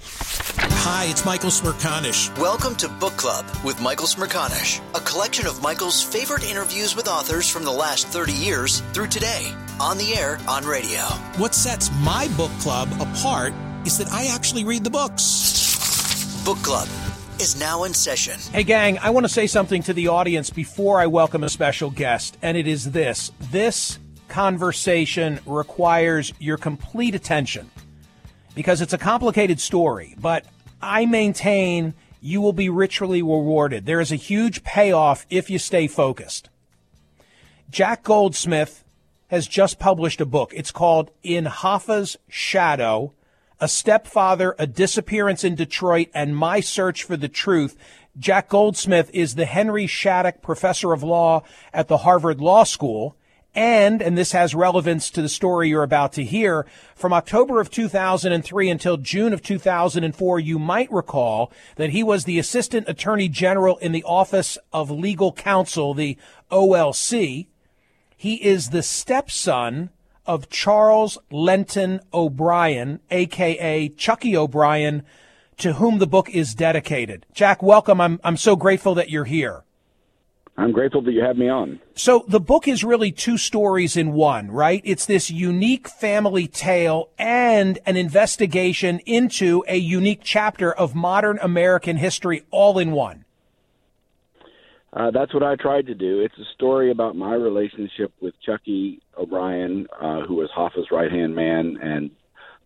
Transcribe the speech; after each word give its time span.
Hi, 0.00 1.06
it's 1.10 1.24
Michael 1.24 1.50
Smerconish. 1.50 2.36
Welcome 2.38 2.76
to 2.76 2.88
Book 2.88 3.16
Club 3.16 3.44
with 3.64 3.80
Michael 3.80 4.06
Smerconish, 4.06 4.80
a 4.94 5.00
collection 5.00 5.46
of 5.46 5.62
Michael's 5.62 6.02
favorite 6.02 6.48
interviews 6.48 6.94
with 6.94 7.08
authors 7.08 7.48
from 7.48 7.64
the 7.64 7.72
last 7.72 8.06
30 8.08 8.32
years 8.32 8.80
through 8.92 9.08
today, 9.08 9.52
on 9.80 9.98
the 9.98 10.14
air, 10.14 10.38
on 10.48 10.64
radio. 10.64 11.00
What 11.36 11.54
sets 11.54 11.90
my 12.00 12.28
book 12.36 12.52
club 12.60 12.88
apart 13.00 13.52
is 13.84 13.98
that 13.98 14.08
I 14.12 14.26
actually 14.26 14.64
read 14.64 14.84
the 14.84 14.90
books. 14.90 16.44
Book 16.44 16.58
Club 16.58 16.88
is 17.40 17.58
now 17.58 17.84
in 17.84 17.92
session. 17.92 18.38
Hey, 18.52 18.62
gang, 18.62 18.98
I 18.98 19.10
want 19.10 19.24
to 19.24 19.32
say 19.32 19.46
something 19.46 19.82
to 19.82 19.92
the 19.92 20.08
audience 20.08 20.50
before 20.50 21.00
I 21.00 21.06
welcome 21.06 21.44
a 21.44 21.48
special 21.48 21.90
guest, 21.90 22.38
and 22.40 22.56
it 22.56 22.66
is 22.66 22.92
this 22.92 23.32
this 23.50 23.98
conversation 24.28 25.40
requires 25.46 26.32
your 26.38 26.56
complete 26.56 27.14
attention 27.14 27.70
because 28.58 28.80
it's 28.80 28.92
a 28.92 28.98
complicated 28.98 29.60
story, 29.60 30.16
but 30.20 30.44
I 30.82 31.06
maintain 31.06 31.94
you 32.20 32.40
will 32.40 32.52
be 32.52 32.68
ritually 32.68 33.22
rewarded. 33.22 33.86
There 33.86 34.00
is 34.00 34.10
a 34.10 34.16
huge 34.16 34.64
payoff 34.64 35.24
if 35.30 35.48
you 35.48 35.60
stay 35.60 35.86
focused. 35.86 36.50
Jack 37.70 38.02
Goldsmith 38.02 38.82
has 39.28 39.46
just 39.46 39.78
published 39.78 40.20
a 40.20 40.26
book. 40.26 40.52
It's 40.56 40.72
called 40.72 41.12
In 41.22 41.44
Hoffa's 41.44 42.16
Shadow 42.28 43.12
A 43.60 43.68
Stepfather, 43.68 44.56
A 44.58 44.66
Disappearance 44.66 45.44
in 45.44 45.54
Detroit, 45.54 46.08
and 46.12 46.36
My 46.36 46.58
Search 46.58 47.04
for 47.04 47.16
the 47.16 47.28
Truth. 47.28 47.76
Jack 48.18 48.48
Goldsmith 48.48 49.08
is 49.14 49.36
the 49.36 49.46
Henry 49.46 49.86
Shattuck 49.86 50.42
Professor 50.42 50.92
of 50.92 51.04
Law 51.04 51.44
at 51.72 51.86
the 51.86 51.98
Harvard 51.98 52.40
Law 52.40 52.64
School. 52.64 53.14
And, 53.54 54.02
and 54.02 54.16
this 54.16 54.32
has 54.32 54.54
relevance 54.54 55.10
to 55.10 55.22
the 55.22 55.28
story 55.28 55.68
you're 55.68 55.82
about 55.82 56.12
to 56.14 56.24
hear, 56.24 56.66
from 56.94 57.12
October 57.12 57.60
of 57.60 57.70
2003 57.70 58.70
until 58.70 58.96
June 58.98 59.32
of 59.32 59.42
2004, 59.42 60.40
you 60.40 60.58
might 60.58 60.92
recall 60.92 61.50
that 61.76 61.90
he 61.90 62.02
was 62.02 62.24
the 62.24 62.38
Assistant 62.38 62.88
Attorney 62.88 63.28
General 63.28 63.76
in 63.78 63.92
the 63.92 64.04
Office 64.04 64.58
of 64.72 64.90
Legal 64.90 65.32
Counsel, 65.32 65.94
the 65.94 66.16
OLC. 66.50 67.46
He 68.16 68.34
is 68.44 68.70
the 68.70 68.82
stepson 68.82 69.90
of 70.26 70.50
Charles 70.50 71.18
Lenton 71.30 72.00
O'Brien, 72.12 73.00
aka 73.10 73.88
Chucky 73.88 74.36
O'Brien, 74.36 75.02
to 75.56 75.74
whom 75.74 75.98
the 75.98 76.06
book 76.06 76.28
is 76.30 76.54
dedicated. 76.54 77.26
Jack, 77.32 77.62
welcome. 77.62 78.00
I'm, 78.00 78.20
I'm 78.22 78.36
so 78.36 78.54
grateful 78.54 78.94
that 78.94 79.10
you're 79.10 79.24
here. 79.24 79.64
I'm 80.58 80.72
grateful 80.72 81.02
that 81.02 81.12
you 81.12 81.22
have 81.22 81.36
me 81.36 81.48
on. 81.48 81.78
So 81.94 82.24
the 82.26 82.40
book 82.40 82.66
is 82.66 82.82
really 82.82 83.12
two 83.12 83.38
stories 83.38 83.96
in 83.96 84.12
one, 84.12 84.50
right? 84.50 84.82
It's 84.84 85.06
this 85.06 85.30
unique 85.30 85.88
family 85.88 86.48
tale 86.48 87.10
and 87.16 87.78
an 87.86 87.96
investigation 87.96 88.98
into 89.06 89.64
a 89.68 89.76
unique 89.76 90.22
chapter 90.24 90.72
of 90.72 90.96
modern 90.96 91.38
American 91.40 91.96
history 91.96 92.42
all 92.50 92.80
in 92.80 92.90
one. 92.90 93.24
Uh, 94.92 95.12
that's 95.12 95.32
what 95.32 95.44
I 95.44 95.54
tried 95.54 95.86
to 95.86 95.94
do. 95.94 96.20
It's 96.20 96.36
a 96.38 96.54
story 96.54 96.90
about 96.90 97.14
my 97.14 97.34
relationship 97.34 98.12
with 98.20 98.34
Chucky 98.44 99.00
O'Brien, 99.16 99.86
uh, 100.00 100.22
who 100.26 100.34
was 100.34 100.50
Hoffa's 100.52 100.88
right 100.90 101.12
hand 101.12 101.36
man 101.36 101.78
and 101.80 102.10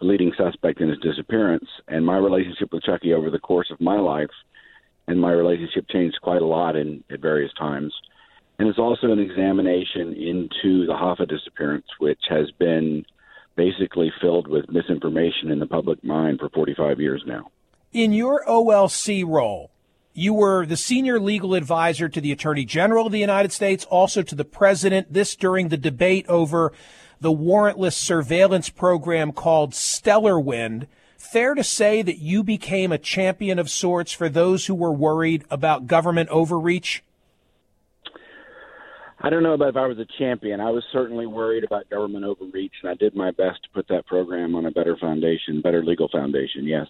the 0.01 0.07
leading 0.07 0.33
suspect 0.39 0.81
in 0.81 0.89
his 0.89 0.99
disappearance, 1.01 1.69
and 1.89 2.07
my 2.07 2.17
relationship 2.17 2.73
with 2.73 2.85
Chucky 2.85 3.13
over 3.13 3.29
the 3.29 3.39
course 3.39 3.71
of 3.71 3.83
my 3.83 4.01
life 4.01 4.31
and 5.13 5.21
my 5.21 5.31
relationship 5.31 5.87
changed 5.89 6.19
quite 6.23 6.43
a 6.43 6.47
lot 6.47 6.75
in 6.75 7.05
at 7.11 7.21
various 7.21 7.53
times. 7.55 7.95
And 8.59 8.69
it's 8.69 8.79
also 8.79 9.13
an 9.13 9.19
examination 9.19 10.15
into 10.15 10.87
the 10.87 10.95
Hoffa 10.95 11.29
disappearance, 11.29 11.87
which 11.99 12.21
has 12.29 12.51
been 12.59 13.05
basically 13.57 14.11
filled 14.21 14.49
with 14.49 14.71
misinformation 14.71 15.51
in 15.51 15.59
the 15.59 15.67
public 15.67 16.03
mind 16.03 16.41
for 16.41 16.49
45 16.49 16.99
years 17.01 17.23
now. 17.27 17.51
In 17.93 18.13
your 18.13 18.43
OLC 18.47 19.25
role, 19.27 19.71
you 20.15 20.33
were 20.33 20.65
the 20.65 20.77
senior 20.77 21.21
legal 21.21 21.55
advisor 21.55 22.09
to 22.09 22.21
the 22.21 22.33
Attorney 22.33 22.65
General 22.65 23.07
of 23.07 23.13
the 23.13 23.19
United 23.19 23.53
States, 23.53 23.85
also 23.85 24.23
to 24.23 24.35
the 24.35 24.45
President. 24.45 25.13
This 25.13 25.37
during 25.37 25.69
the 25.69 25.77
debate 25.77 26.27
over 26.29 26.73
the 27.21 27.33
warrantless 27.33 27.95
surveillance 27.95 28.71
program 28.71 29.33
called 29.33 29.75
Stellar 29.75 30.41
Wind 30.41 30.87
fair 31.23 31.55
to 31.55 31.63
say 31.63 32.03
that 32.03 32.19
you 32.19 32.43
became 32.43 32.91
a 32.91 32.99
champion 32.99 33.59
of 33.59 33.71
sorts 33.71 34.13
for 34.13 34.29
those 34.29 34.67
who 34.67 34.75
were 34.75 34.93
worried 34.93 35.45
about 35.51 35.87
government 35.87 36.29
overreach? 36.31 37.03
I 39.21 39.31
don't 39.31 39.45
know 39.45 39.53
about 39.53 39.69
if 39.69 39.77
I 39.77 39.87
was 39.87 39.99
a 39.99 40.07
champion. 40.19 40.61
I 40.61 40.71
was 40.71 40.83
certainly 40.93 41.27
worried 41.27 41.63
about 41.63 41.89
government 41.89 42.25
overreach, 42.25 42.73
and 42.83 42.91
I 42.91 42.95
did 42.95 43.15
my 43.15 43.31
best 43.31 43.63
to 43.63 43.71
put 43.73 43.87
that 43.89 44.05
program 44.07 44.57
on 44.57 44.67
a 44.67 44.73
better 44.73 44.97
foundation, 44.97 45.61
better 45.63 45.85
legal 45.85 46.09
foundation. 46.09 46.65
Yes. 46.65 46.89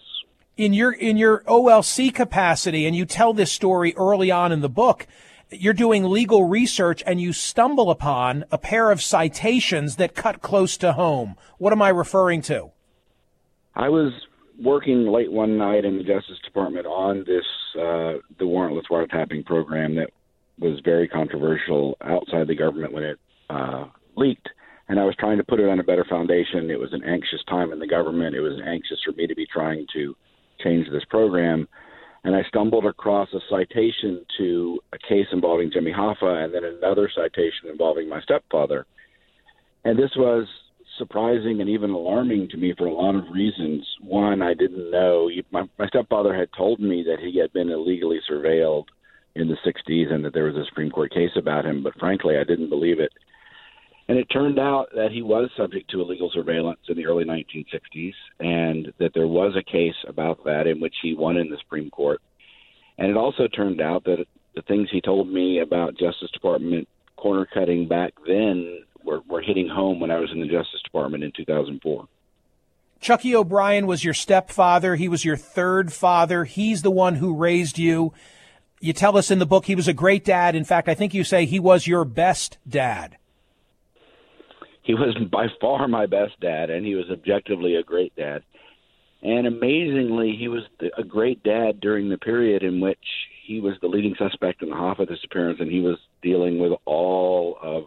In 0.57 0.73
your 0.73 0.91
in 0.91 1.15
your 1.15 1.43
OLC 1.43 2.13
capacity, 2.13 2.87
and 2.87 2.95
you 2.95 3.05
tell 3.05 3.33
this 3.33 3.51
story 3.51 3.93
early 3.95 4.31
on 4.31 4.51
in 4.51 4.61
the 4.61 4.69
book, 4.69 5.05
you're 5.51 5.73
doing 5.73 6.05
legal 6.05 6.45
research 6.45 7.03
and 7.05 7.21
you 7.21 7.33
stumble 7.33 7.91
upon 7.91 8.45
a 8.51 8.57
pair 8.57 8.89
of 8.89 9.01
citations 9.01 9.97
that 9.97 10.15
cut 10.15 10.41
close 10.41 10.75
to 10.77 10.93
home. 10.93 11.35
What 11.59 11.71
am 11.71 11.83
I 11.83 11.89
referring 11.89 12.41
to? 12.43 12.72
I 13.75 13.89
was 13.89 14.11
working 14.61 15.07
late 15.07 15.31
one 15.31 15.57
night 15.57 15.85
in 15.85 15.97
the 15.97 16.03
Justice 16.03 16.37
Department 16.43 16.85
on 16.85 17.19
this 17.19 17.45
uh, 17.75 18.21
the 18.37 18.45
warrantless 18.45 18.83
wiretapping 18.89 19.45
program 19.45 19.95
that 19.95 20.11
was 20.59 20.79
very 20.85 21.07
controversial 21.07 21.97
outside 22.03 22.47
the 22.47 22.55
government 22.55 22.93
when 22.93 23.03
it 23.03 23.19
uh, 23.49 23.85
leaked. 24.15 24.49
And 24.89 24.99
I 24.99 25.05
was 25.05 25.15
trying 25.17 25.37
to 25.37 25.43
put 25.43 25.59
it 25.59 25.69
on 25.69 25.79
a 25.79 25.83
better 25.83 26.05
foundation. 26.07 26.69
It 26.69 26.79
was 26.79 26.93
an 26.93 27.03
anxious 27.03 27.43
time 27.49 27.71
in 27.71 27.79
the 27.79 27.87
government. 27.87 28.35
It 28.35 28.41
was 28.41 28.59
anxious 28.65 28.99
for 29.03 29.13
me 29.13 29.25
to 29.25 29.33
be 29.33 29.47
trying 29.51 29.87
to 29.93 30.15
change 30.63 30.87
this 30.91 31.05
program. 31.09 31.67
And 32.23 32.35
I 32.35 32.43
stumbled 32.47 32.85
across 32.85 33.29
a 33.33 33.39
citation 33.49 34.25
to 34.37 34.79
a 34.93 34.97
case 34.97 35.25
involving 35.31 35.71
Jimmy 35.71 35.91
Hoffa 35.91 36.43
and 36.43 36.53
then 36.53 36.63
another 36.63 37.09
citation 37.13 37.69
involving 37.71 38.07
my 38.07 38.21
stepfather. 38.21 38.85
And 39.83 39.97
this 39.97 40.11
was 40.15 40.47
surprising 40.97 41.61
and 41.61 41.69
even 41.69 41.89
alarming 41.89 42.49
to 42.49 42.57
me 42.57 42.73
for 42.77 42.85
a 42.85 42.93
lot 42.93 43.15
of 43.15 43.31
reasons. 43.31 43.85
One, 44.01 44.41
I 44.41 44.53
didn't 44.53 44.91
know. 44.91 45.29
My, 45.51 45.63
my 45.77 45.87
stepfather 45.87 46.35
had 46.35 46.49
told 46.55 46.79
me 46.79 47.03
that 47.07 47.19
he 47.19 47.39
had 47.39 47.51
been 47.53 47.69
illegally 47.69 48.19
surveilled 48.29 48.85
in 49.35 49.47
the 49.47 49.57
60s 49.65 50.11
and 50.11 50.23
that 50.25 50.33
there 50.33 50.45
was 50.45 50.55
a 50.55 50.65
Supreme 50.65 50.91
Court 50.91 51.11
case 51.11 51.31
about 51.35 51.65
him, 51.65 51.83
but 51.83 51.97
frankly, 51.99 52.37
I 52.37 52.43
didn't 52.43 52.69
believe 52.69 52.99
it. 52.99 53.11
And 54.07 54.17
it 54.17 54.25
turned 54.25 54.59
out 54.59 54.87
that 54.95 55.11
he 55.11 55.21
was 55.21 55.49
subject 55.55 55.89
to 55.91 56.01
illegal 56.01 56.29
surveillance 56.33 56.81
in 56.89 56.97
the 56.97 57.05
early 57.05 57.23
1960s, 57.23 58.13
and 58.39 58.91
that 58.99 59.13
there 59.13 59.27
was 59.27 59.55
a 59.55 59.71
case 59.71 59.95
about 60.07 60.43
that 60.43 60.67
in 60.67 60.81
which 60.81 60.95
he 61.01 61.15
won 61.15 61.37
in 61.37 61.49
the 61.49 61.57
Supreme 61.57 61.89
Court. 61.89 62.19
And 62.97 63.09
it 63.09 63.17
also 63.17 63.47
turned 63.47 63.81
out 63.81 64.03
that 64.03 64.25
the 64.55 64.61
things 64.63 64.89
he 64.91 65.01
told 65.01 65.29
me 65.29 65.61
about 65.61 65.97
Justice 65.97 66.29
Department 66.31 66.87
corner 67.15 67.47
cutting 67.51 67.87
back 67.87 68.13
then 68.27 68.83
were, 69.03 69.21
were 69.27 69.41
hitting 69.41 69.67
home 69.67 69.99
when 69.99 70.11
I 70.11 70.19
was 70.19 70.31
in 70.31 70.39
the 70.39 70.47
Justice 70.47 70.81
Department 70.83 71.23
in 71.23 71.31
2004. 71.35 72.07
Chucky 72.99 73.35
O'Brien 73.35 73.85
was 73.85 74.03
your 74.03 74.13
stepfather. 74.13 74.95
He 74.95 75.09
was 75.09 75.25
your 75.25 75.35
third 75.35 75.91
father. 75.91 76.45
He's 76.45 76.81
the 76.81 76.91
one 76.91 77.15
who 77.15 77.35
raised 77.35 77.77
you. 77.77 78.13
You 78.79 78.93
tell 78.93 79.17
us 79.17 79.29
in 79.29 79.39
the 79.39 79.45
book 79.45 79.65
he 79.65 79.75
was 79.75 79.87
a 79.87 79.93
great 79.93 80.23
dad. 80.23 80.55
In 80.55 80.63
fact, 80.63 80.87
I 80.87 80.93
think 80.93 81.13
you 81.13 81.23
say 81.23 81.45
he 81.45 81.59
was 81.59 81.85
your 81.85 82.05
best 82.05 82.57
dad. 82.67 83.17
He 84.83 84.93
was 84.93 85.15
by 85.31 85.47
far 85.61 85.87
my 85.87 86.05
best 86.05 86.39
dad, 86.41 86.69
and 86.69 86.85
he 86.85 86.95
was 86.95 87.05
objectively 87.09 87.75
a 87.75 87.83
great 87.83 88.15
dad. 88.15 88.43
And 89.21 89.47
amazingly, 89.47 90.35
he 90.37 90.49
was 90.49 90.63
a 90.97 91.03
great 91.03 91.41
dad 91.43 91.79
during 91.79 92.09
the 92.09 92.17
period 92.17 92.63
in 92.63 92.81
which 92.81 92.99
he 93.45 93.61
was 93.61 93.75
the 93.81 93.87
leading 93.87 94.15
suspect 94.17 94.61
in 94.61 94.69
the 94.69 94.75
Hoffa 94.75 95.07
disappearance, 95.07 95.59
and 95.61 95.71
he 95.71 95.79
was 95.79 95.97
dealing 96.21 96.59
with 96.59 96.73
all 96.85 97.57
of 97.61 97.85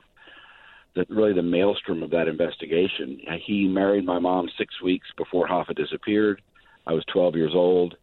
really 1.08 1.32
the 1.32 1.42
maelstrom 1.42 2.02
of 2.02 2.10
that 2.10 2.28
investigation. 2.28 3.20
He 3.44 3.68
married 3.68 4.04
my 4.04 4.18
mom 4.18 4.48
six 4.58 4.80
weeks 4.82 5.06
before 5.16 5.46
Hoffa 5.46 5.74
disappeared. 5.74 6.42
I 6.86 6.92
was 6.92 7.04
12 7.12 7.36
years 7.36 7.52
old, 7.54 7.96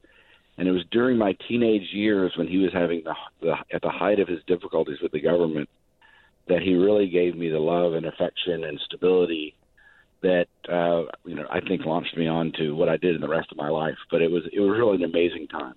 and 0.58 0.68
it 0.68 0.72
was 0.72 0.84
during 0.92 1.18
my 1.18 1.36
teenage 1.48 1.94
years 1.94 2.34
when 2.36 2.48
he 2.48 2.58
was 2.58 2.72
having 2.74 3.04
the, 3.04 3.16
the 3.42 3.56
at 3.72 3.82
the 3.82 3.90
height 3.90 4.20
of 4.20 4.28
his 4.28 4.40
difficulties 4.46 5.00
with 5.02 5.12
the 5.12 5.22
government 5.22 5.70
that 6.48 6.62
he 6.62 6.76
really 6.76 7.08
gave 7.08 7.36
me 7.36 7.50
the 7.50 7.60
love 7.60 7.94
and 7.94 8.06
affection 8.06 8.66
and 8.66 8.80
stability 8.86 9.56
that 10.22 10.48
uh, 10.70 11.04
you 11.26 11.36
know 11.36 11.46
I 11.50 11.62
think 11.62 11.86
launched 11.86 12.18
me 12.18 12.28
on 12.28 12.52
to 12.58 12.76
what 12.76 12.90
I 12.90 12.98
did 12.98 13.16
in 13.16 13.22
the 13.22 13.30
rest 13.30 13.52
of 13.52 13.58
my 13.58 13.70
life. 13.70 13.98
But 14.12 14.22
it 14.22 14.32
was 14.32 14.44
it 14.52 14.60
was 14.60 14.78
really 14.78 14.96
an 14.96 15.04
amazing 15.04 15.48
time. 15.48 15.76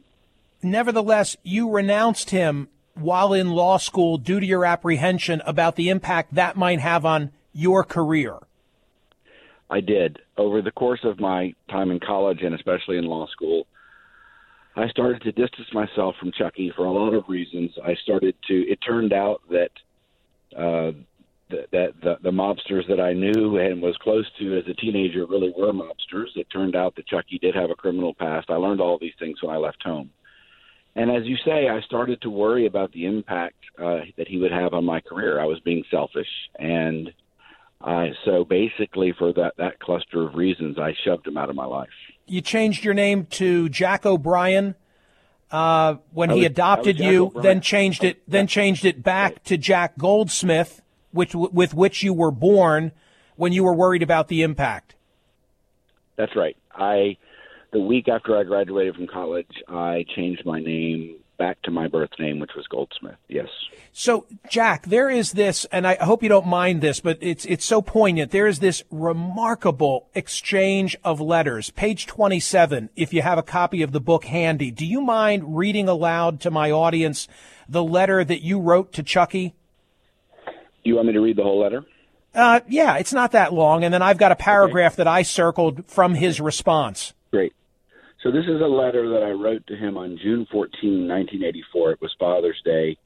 Nevertheless, 0.63 1.37
you 1.43 1.71
renounced 1.71 2.31
him 2.31 2.69
while 2.97 3.33
in 3.33 3.51
law 3.51 3.79
school 3.79 4.19
due 4.19 4.41
to 4.41 4.47
your 4.47 4.65
apprehension 4.65 5.43
about 5.47 5.77
the 5.77 5.89
impact 5.89 6.35
that 6.35 6.57
might 6.57 6.81
have 6.81 7.05
on 7.05 7.33
your 7.53 7.85
career? 7.85 8.39
I 9.69 9.81
did. 9.81 10.19
Over 10.37 10.63
the 10.63 10.71
course 10.71 11.01
of 11.05 11.19
my 11.19 11.55
time 11.71 11.91
in 11.91 12.01
college 12.01 12.43
and 12.43 12.55
especially 12.55 12.99
in 12.99 13.05
law 13.05 13.27
school, 13.29 13.67
I 14.77 14.89
started 14.89 15.23
to 15.23 15.33
distance 15.33 15.69
myself 15.73 16.15
from 16.21 16.33
Chucky 16.33 16.73
for 16.77 16.85
a 16.85 16.93
lot 16.93 17.15
of 17.15 17.25
reasons. 17.29 17.71
I 17.83 17.95
started 18.03 18.35
to, 18.49 18.55
it 18.55 18.79
turned 18.87 19.13
out 19.13 19.41
that 19.51 19.71
uh, 20.57 20.93
that 21.49 21.93
the, 22.03 22.17
the 22.23 22.31
mobsters 22.31 22.89
that 22.89 23.01
I 23.01 23.13
knew 23.13 23.59
and 23.59 23.81
was 23.81 23.97
close 23.99 24.27
to 24.39 24.59
as 24.59 24.65
a 24.69 24.75
teenager 24.75 25.27
really 25.27 25.53
were 25.57 25.73
mobsters. 25.73 26.29
It 26.35 26.49
turned 26.51 26.75
out 26.75 26.97
that 26.97 27.07
Chucky 27.07 27.39
did 27.39 27.55
have 27.55 27.71
a 27.71 27.77
criminal 27.77 28.15
past. 28.15 28.51
I 28.51 28.55
learned 28.55 28.81
all 28.81 28.99
these 28.99 29.15
things 29.19 29.41
when 29.43 29.55
I 29.55 29.59
left 29.59 29.83
home. 29.83 30.11
And 30.97 31.11
as 31.11 31.27
you 31.27 31.37
say, 31.45 31.69
I 31.69 31.83
started 31.83 32.23
to 32.23 32.31
worry 32.31 32.67
about 32.67 32.91
the 32.93 33.05
impact 33.05 33.57
uh, 33.79 34.01
that 34.17 34.27
he 34.27 34.39
would 34.39 34.51
have 34.51 34.73
on 34.73 34.85
my 34.85 35.01
career. 35.01 35.39
I 35.39 35.45
was 35.45 35.61
being 35.61 35.85
selfish, 35.91 36.27
and 36.59 37.13
I 37.83 38.13
so 38.25 38.45
basically 38.45 39.13
for 39.13 39.35
that 39.35 39.53
that 39.59 39.79
cluster 39.79 40.27
of 40.27 40.35
reasons, 40.35 40.79
I 40.79 40.95
shoved 41.05 41.27
him 41.27 41.37
out 41.37 41.51
of 41.51 41.55
my 41.55 41.67
life. 41.67 41.91
You 42.27 42.41
changed 42.41 42.83
your 42.83 42.95
name 42.95 43.27
to 43.33 43.69
Jack 43.69 44.07
O'Brien 44.07 44.75
uh, 45.51 45.97
when 46.13 46.31
was, 46.31 46.39
he 46.39 46.45
adopted 46.47 46.99
you, 46.99 47.27
O'Brien. 47.27 47.43
then 47.43 47.61
changed 47.61 48.03
it, 48.03 48.23
then 48.27 48.47
changed 48.47 48.87
it 48.87 49.03
back 49.03 49.45
to 49.45 49.59
Jack 49.59 49.99
Goldsmith, 49.99 50.81
which 51.13 51.35
with 51.35 51.75
which 51.75 52.03
you 52.03 52.15
were 52.15 52.31
born 52.31 52.93
when 53.37 53.53
you 53.53 53.65
were 53.65 53.75
worried 53.75 54.03
about 54.03 54.29
the 54.29 54.41
impact. 54.41 54.95
That's 56.17 56.35
right. 56.35 56.57
I 56.75 57.19
the 57.73 57.81
week 57.81 58.09
after 58.09 58.37
I 58.37 58.45
graduated 58.45 58.95
from 58.95 59.07
college, 59.07 59.63
I 59.69 60.05
changed 60.15 60.45
my 60.47 60.61
name 60.61 61.17
back 61.39 61.61
to 61.63 61.71
my 61.71 61.87
birth 61.87 62.11
name, 62.19 62.39
which 62.39 62.53
was 62.57 62.67
Goldsmith. 62.67 63.17
Yes. 63.29 63.49
So, 63.93 64.27
Jack, 64.49 64.87
there 64.87 65.11
is 65.11 65.33
this, 65.33 65.67
and 65.67 65.87
I 65.87 65.97
hope 65.97 66.23
you 66.23 66.31
don't 66.31 66.47
mind 66.47 66.81
this, 66.81 67.01
but 67.01 67.19
it's 67.21 67.45
it's 67.45 67.65
so 67.65 67.83
poignant. 67.83 68.31
There 68.31 68.47
is 68.47 68.61
this 68.61 68.83
remarkable 68.91 70.09
exchange 70.15 70.97
of 71.05 71.21
letters. 71.21 71.71
Page 71.71 72.07
twenty-seven. 72.07 72.89
If 72.97 73.13
you 73.13 73.23
have 73.23 73.39
a 73.39 73.43
copy 73.43 73.83
of 73.83 73.93
the 73.93 74.01
book 74.01 74.25
handy, 74.25 74.71
do 74.71 74.87
you 74.87 75.03
mind 75.03 75.57
reading 75.59 75.89
aloud 75.89 76.41
to 76.41 76.51
my 76.51 76.71
audience 76.71 77.29
the 77.69 77.85
letter 77.85 78.25
that 78.25 78.43
you 78.43 78.59
wrote 78.59 78.93
to 78.95 79.03
Chucky? 79.03 79.55
Do 80.47 80.91
you 80.91 80.97
want 80.97 81.09
me 81.09 81.13
to 81.15 81.21
read 81.21 81.37
the 81.37 81.43
whole 81.43 81.61
letter? 81.61 81.85
Uh, 82.35 82.61
yeah, 82.69 82.97
it's 82.97 83.13
not 83.13 83.33
that 83.33 83.53
long, 83.53 83.83
and 83.83 83.93
then 83.93 84.03
I've 84.03 84.19
got 84.19 84.31
a 84.31 84.37
paragraph 84.37 84.93
okay. 84.93 85.05
that 85.05 85.09
I 85.09 85.23
circled 85.23 85.87
from 85.87 86.15
his 86.15 86.41
response. 86.41 87.13
Great. 87.31 87.53
So 88.23 88.31
this 88.31 88.45
is 88.45 88.61
a 88.61 88.67
letter 88.67 89.09
that 89.11 89.23
I 89.23 89.31
wrote 89.31 89.67
to 89.67 89.77
him 89.77 89.97
on 89.97 90.19
June 90.23 90.47
14, 90.51 91.07
1984. 91.09 91.93
It 91.93 92.01
was 92.01 92.15
Father's 92.19 92.61
Day. 92.65 92.97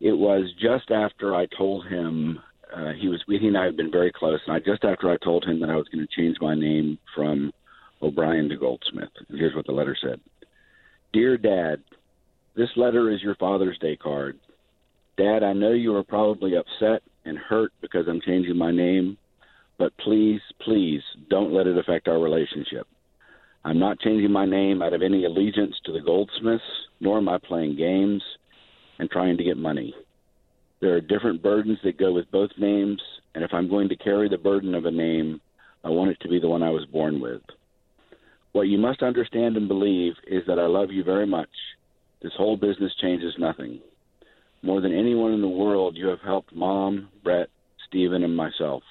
It 0.00 0.12
was 0.12 0.52
just 0.60 0.90
after 0.90 1.34
I 1.34 1.46
told 1.56 1.86
him 1.86 2.38
uh, 2.74 2.92
he 3.00 3.08
was 3.08 3.22
he 3.26 3.46
and 3.46 3.56
I 3.56 3.64
had 3.64 3.76
been 3.76 3.90
very 3.90 4.12
close, 4.12 4.40
and 4.46 4.54
I 4.54 4.58
just 4.58 4.84
after 4.84 5.10
I 5.10 5.16
told 5.18 5.44
him 5.44 5.60
that 5.60 5.70
I 5.70 5.76
was 5.76 5.86
going 5.88 6.06
to 6.06 6.20
change 6.20 6.36
my 6.40 6.54
name 6.54 6.98
from 7.14 7.52
O'Brien 8.02 8.48
to 8.48 8.56
Goldsmith. 8.56 9.08
And 9.28 9.38
here's 9.38 9.54
what 9.54 9.66
the 9.66 9.72
letter 9.72 9.96
said: 10.00 10.20
Dear 11.12 11.38
Dad, 11.38 11.82
this 12.56 12.68
letter 12.76 13.10
is 13.10 13.22
your 13.22 13.36
Father's 13.36 13.78
Day 13.78 13.96
card. 13.96 14.38
Dad, 15.16 15.42
I 15.42 15.52
know 15.52 15.72
you 15.72 15.94
are 15.94 16.02
probably 16.02 16.56
upset 16.56 17.02
and 17.24 17.38
hurt 17.38 17.72
because 17.80 18.06
I'm 18.08 18.20
changing 18.20 18.56
my 18.56 18.70
name, 18.70 19.16
but 19.78 19.96
please, 19.98 20.40
please 20.60 21.00
don't 21.30 21.54
let 21.54 21.66
it 21.66 21.78
affect 21.78 22.08
our 22.08 22.18
relationship. 22.18 22.86
I'm 23.66 23.80
not 23.80 23.98
changing 23.98 24.30
my 24.30 24.46
name 24.46 24.80
out 24.80 24.92
of 24.92 25.02
any 25.02 25.24
allegiance 25.24 25.74
to 25.84 25.92
the 25.92 26.00
Goldsmiths, 26.00 26.62
nor 27.00 27.18
am 27.18 27.28
I 27.28 27.38
playing 27.38 27.76
games 27.76 28.22
and 29.00 29.10
trying 29.10 29.36
to 29.38 29.42
get 29.42 29.56
money. 29.56 29.92
There 30.80 30.94
are 30.94 31.00
different 31.00 31.42
burdens 31.42 31.78
that 31.82 31.98
go 31.98 32.12
with 32.12 32.30
both 32.30 32.50
names, 32.58 33.02
and 33.34 33.42
if 33.42 33.52
I'm 33.52 33.68
going 33.68 33.88
to 33.88 33.96
carry 33.96 34.28
the 34.28 34.38
burden 34.38 34.72
of 34.76 34.84
a 34.84 34.90
name, 34.92 35.40
I 35.82 35.88
want 35.88 36.12
it 36.12 36.18
to 36.20 36.28
be 36.28 36.38
the 36.38 36.46
one 36.48 36.62
I 36.62 36.70
was 36.70 36.86
born 36.92 37.20
with. 37.20 37.42
What 38.52 38.68
you 38.68 38.78
must 38.78 39.02
understand 39.02 39.56
and 39.56 39.66
believe 39.66 40.12
is 40.28 40.44
that 40.46 40.60
I 40.60 40.66
love 40.66 40.92
you 40.92 41.02
very 41.02 41.26
much. 41.26 41.50
This 42.22 42.34
whole 42.38 42.56
business 42.56 42.92
changes 43.02 43.34
nothing. 43.36 43.80
More 44.62 44.80
than 44.80 44.96
anyone 44.96 45.32
in 45.32 45.42
the 45.42 45.48
world, 45.48 45.96
you 45.96 46.06
have 46.06 46.20
helped 46.20 46.54
Mom, 46.54 47.08
Brett, 47.24 47.48
Stephen, 47.88 48.22
and 48.22 48.36
myself. 48.36 48.84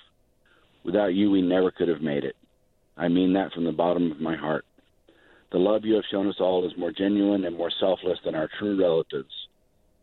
Without 0.83 1.13
you, 1.13 1.31
we 1.31 1.41
never 1.41 1.71
could 1.71 1.87
have 1.87 2.01
made 2.01 2.25
it. 2.25 2.35
I 2.97 3.07
mean 3.07 3.33
that 3.33 3.51
from 3.53 3.65
the 3.65 3.71
bottom 3.71 4.11
of 4.11 4.21
my 4.21 4.35
heart. 4.35 4.65
The 5.51 5.59
love 5.59 5.85
you 5.85 5.95
have 5.95 6.03
shown 6.11 6.27
us 6.27 6.39
all 6.39 6.65
is 6.65 6.77
more 6.77 6.91
genuine 6.91 7.45
and 7.45 7.57
more 7.57 7.71
selfless 7.79 8.19
than 8.25 8.35
our 8.35 8.49
true 8.59 8.79
relatives. 8.79 9.33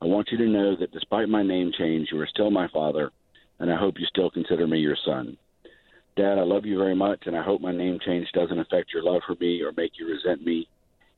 I 0.00 0.06
want 0.06 0.28
you 0.30 0.38
to 0.38 0.48
know 0.48 0.76
that 0.76 0.92
despite 0.92 1.28
my 1.28 1.42
name 1.42 1.72
change, 1.76 2.08
you 2.10 2.20
are 2.20 2.26
still 2.26 2.50
my 2.50 2.68
father, 2.68 3.10
and 3.58 3.72
I 3.72 3.76
hope 3.76 3.98
you 3.98 4.06
still 4.06 4.30
consider 4.30 4.66
me 4.66 4.78
your 4.78 4.96
son. 5.04 5.36
Dad, 6.16 6.38
I 6.38 6.42
love 6.42 6.66
you 6.66 6.76
very 6.78 6.94
much, 6.94 7.22
and 7.26 7.36
I 7.36 7.42
hope 7.42 7.60
my 7.60 7.72
name 7.72 7.98
change 8.04 8.28
doesn't 8.34 8.58
affect 8.58 8.92
your 8.92 9.02
love 9.02 9.22
for 9.26 9.34
me 9.40 9.62
or 9.62 9.72
make 9.76 9.92
you 9.98 10.08
resent 10.08 10.44
me. 10.44 10.68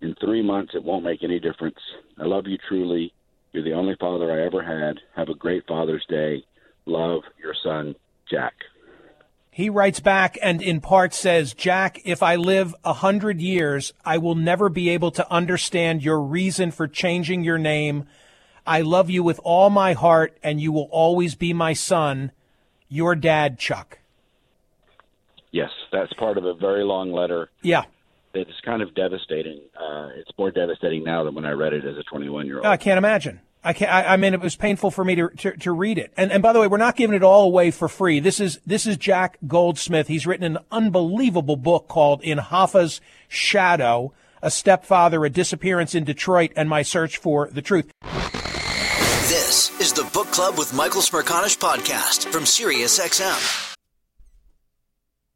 In 0.00 0.14
three 0.21 0.43
months, 0.43 0.73
it 0.75 0.85
won't 0.85 1.04
make 1.04 1.25
any 1.25 1.40
difference. 1.40 1.78
I 2.19 2.25
love 2.25 2.47
you 2.47 2.59
truly. 2.69 3.12
You're 3.52 3.64
the 3.64 3.73
only 3.73 3.97
father 3.99 4.31
I 4.31 4.45
ever 4.45 4.62
had. 4.62 4.99
Have 5.16 5.31
a 5.31 5.35
great 5.35 5.66
Father's 5.66 6.04
Day. 6.09 6.45
Love, 6.87 7.23
your 7.43 7.54
son, 7.62 7.95
Jack. 8.31 8.52
He 9.54 9.70
writes 9.70 10.00
back 10.00 10.37
and 10.42 10.61
in 10.61 10.80
part 10.80 11.14
says, 11.14 11.54
Jack, 11.54 12.00
if 12.04 12.25
I 12.25 12.34
live 12.34 12.75
a 12.84 12.92
hundred 12.92 13.40
years, 13.40 13.92
I 14.04 14.18
will 14.18 14.34
never 14.34 14.68
be 14.68 14.88
able 14.88 15.12
to 15.12 15.32
understand 15.32 16.02
your 16.02 16.20
reason 16.20 16.73
for 16.73 16.88
changing 16.88 17.44
your 17.44 17.56
name. 17.56 18.08
I 18.66 18.80
love 18.80 19.11
you 19.11 19.23
with 19.23 19.38
all 19.44 19.70
my 19.70 19.92
heart, 19.92 20.37
and 20.42 20.61
you 20.61 20.73
will 20.73 20.88
always 20.90 21.37
be 21.37 21.52
my 21.52 21.73
son. 21.73 22.32
Your 22.88 23.14
dad, 23.14 23.61
Chuck. 23.61 24.00
Yes, 25.52 25.70
that's 25.92 26.12
part 26.14 26.37
of 26.37 26.44
a 26.44 26.54
very 26.54 26.82
long 26.82 27.12
letter. 27.12 27.49
Yeah. 27.62 27.84
It's 28.34 28.61
kind 28.64 28.82
of 28.82 28.92
devastating. 28.96 29.61
Uh, 29.80 30.08
it's 30.16 30.32
more 30.37 30.50
devastating 30.50 31.04
now 31.04 31.23
than 31.23 31.37
when 31.37 31.44
I 31.44 31.52
read 31.52 31.75
it 31.75 31.84
as 31.84 31.96
a 31.96 32.02
21 32.02 32.46
year 32.46 32.56
old. 32.56 32.66
I 32.66 32.76
can't 32.76 32.99
imagine. 32.99 33.40
I 33.64 33.73
can't. 33.73 33.90
I, 33.90 34.04
I, 34.04 34.16
mean, 34.18 34.35
it 34.35 34.40
was 34.40 34.56
painful 34.56 34.90
for 34.90 35.04
me 35.04 35.14
to, 35.14 35.28
to, 35.30 35.56
to 35.56 35.73
read 35.73 35.97
it. 35.97 36.12
And 36.16 36.30
and 36.30 36.42
by 36.42 36.52
the 36.52 36.61
way, 36.61 36.66
we're 36.66 36.76
not 36.76 36.97
giving 36.97 37.16
it 37.16 37.23
all 37.23 37.44
away 37.44 37.71
for 37.71 37.88
free. 37.88 38.21
This 38.21 38.38
is 38.38 38.61
this 38.66 38.87
is 38.87 38.99
Jack 38.99 39.38
Goldsmith. 39.47 40.06
He's 40.06 40.26
written 40.26 40.44
an 40.44 40.62
unbelievable 40.71 41.56
book 41.56 41.88
called 41.88 42.23
In 42.23 42.38
Hoffa's 42.38 43.00
Shadow: 43.26 44.12
A 44.42 44.50
Stepfather, 44.50 45.25
a 45.25 45.30
Disappearance 45.30 45.94
in 45.94 46.04
Detroit, 46.04 46.52
and 46.54 46.68
My 46.68 46.83
Search 46.83 47.16
for 47.16 47.49
the 47.50 47.62
Truth. 47.62 47.90
This 49.28 49.80
is 49.80 49.94
the 49.94 50.09
Book 50.12 50.28
Club 50.28 50.59
with 50.59 50.75
Michael 50.75 51.00
Smerconish 51.00 51.59
podcast 51.59 52.26
from 52.30 52.44
SiriusXM. 52.44 53.74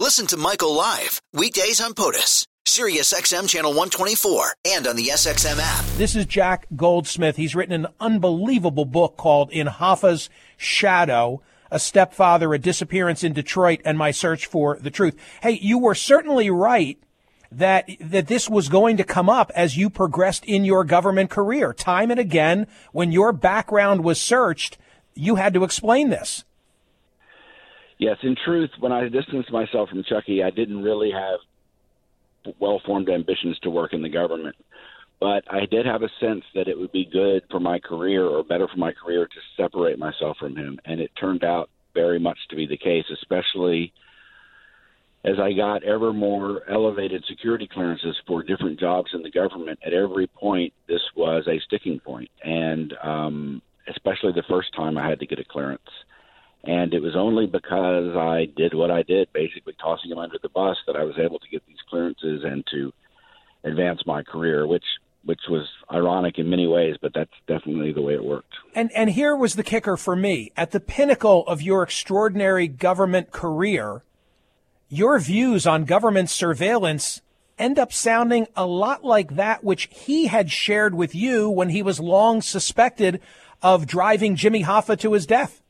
Listen 0.00 0.26
to 0.28 0.38
Michael 0.38 0.74
live 0.74 1.20
weekdays 1.34 1.78
on 1.78 1.92
POTUS, 1.92 2.46
Sirius 2.64 3.12
XM 3.12 3.46
channel 3.46 3.72
124, 3.72 4.54
and 4.64 4.86
on 4.86 4.96
the 4.96 5.08
SXM 5.08 5.58
app. 5.60 5.84
This 5.98 6.16
is 6.16 6.24
Jack 6.24 6.66
Goldsmith. 6.74 7.36
He's 7.36 7.54
written 7.54 7.84
an 7.84 7.92
unbelievable 8.00 8.86
book 8.86 9.18
called 9.18 9.52
In 9.52 9.66
Hoffa's 9.66 10.30
Shadow. 10.56 11.42
A 11.70 11.78
stepfather, 11.78 12.54
a 12.54 12.58
disappearance 12.58 13.22
in 13.22 13.34
Detroit, 13.34 13.82
and 13.84 13.98
my 13.98 14.10
search 14.10 14.46
for 14.46 14.78
the 14.80 14.90
truth. 14.90 15.18
Hey, 15.42 15.58
you 15.60 15.78
were 15.78 15.94
certainly 15.94 16.48
right 16.48 16.98
that 17.52 17.86
that 18.00 18.26
this 18.26 18.48
was 18.48 18.70
going 18.70 18.96
to 18.96 19.04
come 19.04 19.28
up 19.28 19.52
as 19.54 19.76
you 19.76 19.90
progressed 19.90 20.46
in 20.46 20.64
your 20.64 20.82
government 20.82 21.28
career. 21.28 21.74
Time 21.74 22.10
and 22.10 22.18
again, 22.18 22.66
when 22.92 23.12
your 23.12 23.34
background 23.34 24.02
was 24.02 24.18
searched, 24.18 24.78
you 25.14 25.34
had 25.34 25.52
to 25.52 25.62
explain 25.62 26.08
this. 26.08 26.44
Yes, 28.00 28.16
in 28.22 28.34
truth, 28.46 28.70
when 28.80 28.92
I 28.92 29.06
distanced 29.10 29.52
myself 29.52 29.90
from 29.90 30.02
Chucky, 30.04 30.42
I 30.42 30.48
didn't 30.48 30.82
really 30.82 31.10
have 31.10 32.54
well 32.58 32.80
formed 32.86 33.10
ambitions 33.10 33.58
to 33.62 33.68
work 33.68 33.92
in 33.92 34.00
the 34.00 34.08
government. 34.08 34.56
But 35.20 35.44
I 35.50 35.66
did 35.66 35.84
have 35.84 36.02
a 36.02 36.08
sense 36.18 36.42
that 36.54 36.66
it 36.66 36.78
would 36.78 36.92
be 36.92 37.04
good 37.04 37.42
for 37.50 37.60
my 37.60 37.78
career 37.78 38.24
or 38.24 38.42
better 38.42 38.66
for 38.68 38.78
my 38.78 38.92
career 38.92 39.26
to 39.26 39.62
separate 39.62 39.98
myself 39.98 40.38
from 40.38 40.56
him. 40.56 40.80
And 40.86 40.98
it 40.98 41.10
turned 41.20 41.44
out 41.44 41.68
very 41.92 42.18
much 42.18 42.38
to 42.48 42.56
be 42.56 42.66
the 42.66 42.78
case, 42.78 43.04
especially 43.12 43.92
as 45.22 45.38
I 45.38 45.52
got 45.52 45.84
ever 45.84 46.14
more 46.14 46.62
elevated 46.70 47.22
security 47.28 47.68
clearances 47.70 48.16
for 48.26 48.42
different 48.42 48.80
jobs 48.80 49.10
in 49.12 49.20
the 49.20 49.30
government. 49.30 49.78
At 49.84 49.92
every 49.92 50.26
point, 50.26 50.72
this 50.88 51.02
was 51.14 51.46
a 51.46 51.60
sticking 51.66 52.00
point. 52.00 52.30
And 52.42 52.94
um, 53.02 53.62
especially 53.90 54.32
the 54.32 54.44
first 54.48 54.74
time 54.74 54.96
I 54.96 55.06
had 55.06 55.20
to 55.20 55.26
get 55.26 55.38
a 55.38 55.44
clearance 55.44 55.82
And 56.64 56.92
it 56.92 57.00
was 57.00 57.16
only 57.16 57.46
because 57.46 58.14
I 58.16 58.46
did 58.56 58.74
what 58.74 58.90
I 58.90 59.02
did, 59.02 59.32
basically 59.32 59.74
tossing 59.80 60.10
him 60.10 60.18
under 60.18 60.38
the 60.42 60.50
bus, 60.50 60.76
that 60.86 60.96
I 60.96 61.04
was 61.04 61.18
able 61.18 61.38
to 61.38 61.48
get 61.48 61.66
these 61.66 61.78
clearances 61.88 62.42
and 62.44 62.64
to 62.70 62.92
advance 63.64 64.02
my 64.06 64.22
career, 64.22 64.66
which 64.66 64.84
which 65.22 65.40
was 65.50 65.68
ironic 65.92 66.38
in 66.38 66.48
many 66.48 66.66
ways, 66.66 66.96
but 67.00 67.12
that's 67.14 67.32
definitely 67.46 67.92
the 67.92 68.00
way 68.00 68.14
it 68.14 68.24
worked. 68.24 68.54
And 68.74 68.90
and 68.92 69.10
here 69.10 69.36
was 69.36 69.54
the 69.54 69.62
kicker 69.62 69.96
for 69.96 70.16
me. 70.16 70.52
At 70.56 70.70
the 70.70 70.80
pinnacle 70.80 71.46
of 71.46 71.60
your 71.60 71.82
extraordinary 71.82 72.68
government 72.68 73.30
career, 73.30 74.02
your 74.88 75.18
views 75.18 75.66
on 75.66 75.84
government 75.84 76.30
surveillance 76.30 77.20
end 77.58 77.78
up 77.78 77.92
sounding 77.92 78.46
a 78.56 78.66
lot 78.66 79.04
like 79.04 79.36
that 79.36 79.62
which 79.62 79.88
he 79.92 80.26
had 80.26 80.50
shared 80.50 80.94
with 80.94 81.14
you 81.14 81.48
when 81.50 81.68
he 81.68 81.82
was 81.82 82.00
long 82.00 82.40
suspected 82.40 83.20
of 83.62 83.86
driving 83.86 84.34
Jimmy 84.36 84.64
Hoffa 84.64 84.98
to 84.98 85.12
his 85.12 85.26
death. 85.26 85.62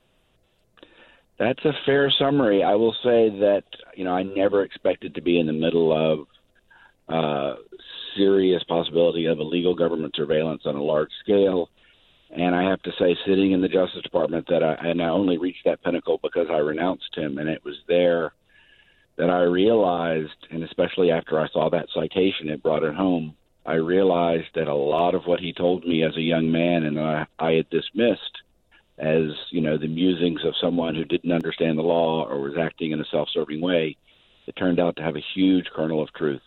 That's 1.40 1.64
a 1.64 1.73
fair 1.87 2.12
summary. 2.18 2.62
I 2.62 2.75
will 2.75 2.92
say 3.02 3.30
that, 3.40 3.64
you 3.94 4.04
know, 4.04 4.12
I 4.12 4.25
never 4.25 4.62
expected 4.62 5.14
to 5.14 5.23
be 5.23 5.40
in 5.40 5.47
the 5.47 5.54
middle 5.54 5.90
of 5.90 6.26
uh, 7.09 7.54
serious 8.14 8.62
possibility 8.64 9.25
of 9.25 9.40
illegal 9.40 9.75
government 9.75 10.14
surveillance 10.14 10.64
on 10.66 10.76
a 10.76 10.82
large 10.82 11.09
scale. 11.25 11.70
And 12.28 12.54
I 12.54 12.68
have 12.68 12.82
to 12.82 12.92
say, 12.99 13.16
sitting 13.26 13.52
in 13.52 13.62
the 13.62 13.68
Justice 13.68 14.02
Department, 14.02 14.49
that 14.50 14.62
I, 14.62 14.75
and 14.87 15.00
I 15.00 15.09
only 15.09 15.38
reached 15.38 15.64
that 15.64 15.82
pinnacle 15.82 16.20
because 16.23 16.49
I 16.50 16.59
renounced 16.59 17.16
him, 17.16 17.38
and 17.38 17.49
it 17.49 17.64
was 17.64 17.76
there 17.88 18.35
that 19.16 19.30
I 19.30 19.40
realized, 19.40 20.47
and 20.50 20.62
especially 20.62 21.11
after 21.11 21.40
I 21.40 21.49
saw 21.49 21.70
that 21.70 21.88
citation, 21.94 22.50
it 22.50 22.62
brought 22.62 22.82
it 22.82 22.94
home. 22.94 23.35
I 23.64 23.76
realized 23.76 24.49
that 24.56 24.68
a 24.68 24.75
lot 24.75 25.14
of 25.14 25.25
what 25.25 25.40
he 25.40 25.54
told 25.54 25.87
me 25.87 26.02
as 26.04 26.16
a 26.18 26.20
young 26.20 26.52
man, 26.52 26.85
and 26.85 27.00
I, 27.00 27.26
I 27.38 27.52
had 27.52 27.70
dismissed 27.70 28.39
as 29.00 29.30
you 29.50 29.61
know 29.61 29.78
the 29.78 29.88
musings 29.88 30.45
of 30.45 30.54
someone 30.61 30.95
who 30.95 31.04
didn't 31.04 31.33
understand 31.33 31.78
the 31.78 31.83
law 31.83 32.26
or 32.28 32.40
was 32.40 32.59
acting 32.61 32.92
in 32.92 33.00
a 33.00 33.04
self-serving 33.11 33.61
way, 33.61 33.97
it 34.47 34.57
turned 34.57 34.78
out 34.78 34.97
to 34.97 35.02
have 35.02 35.16
a 35.16 35.25
huge 35.35 35.66
kernel 35.75 36.02
of 36.02 36.12
truth. 36.12 36.42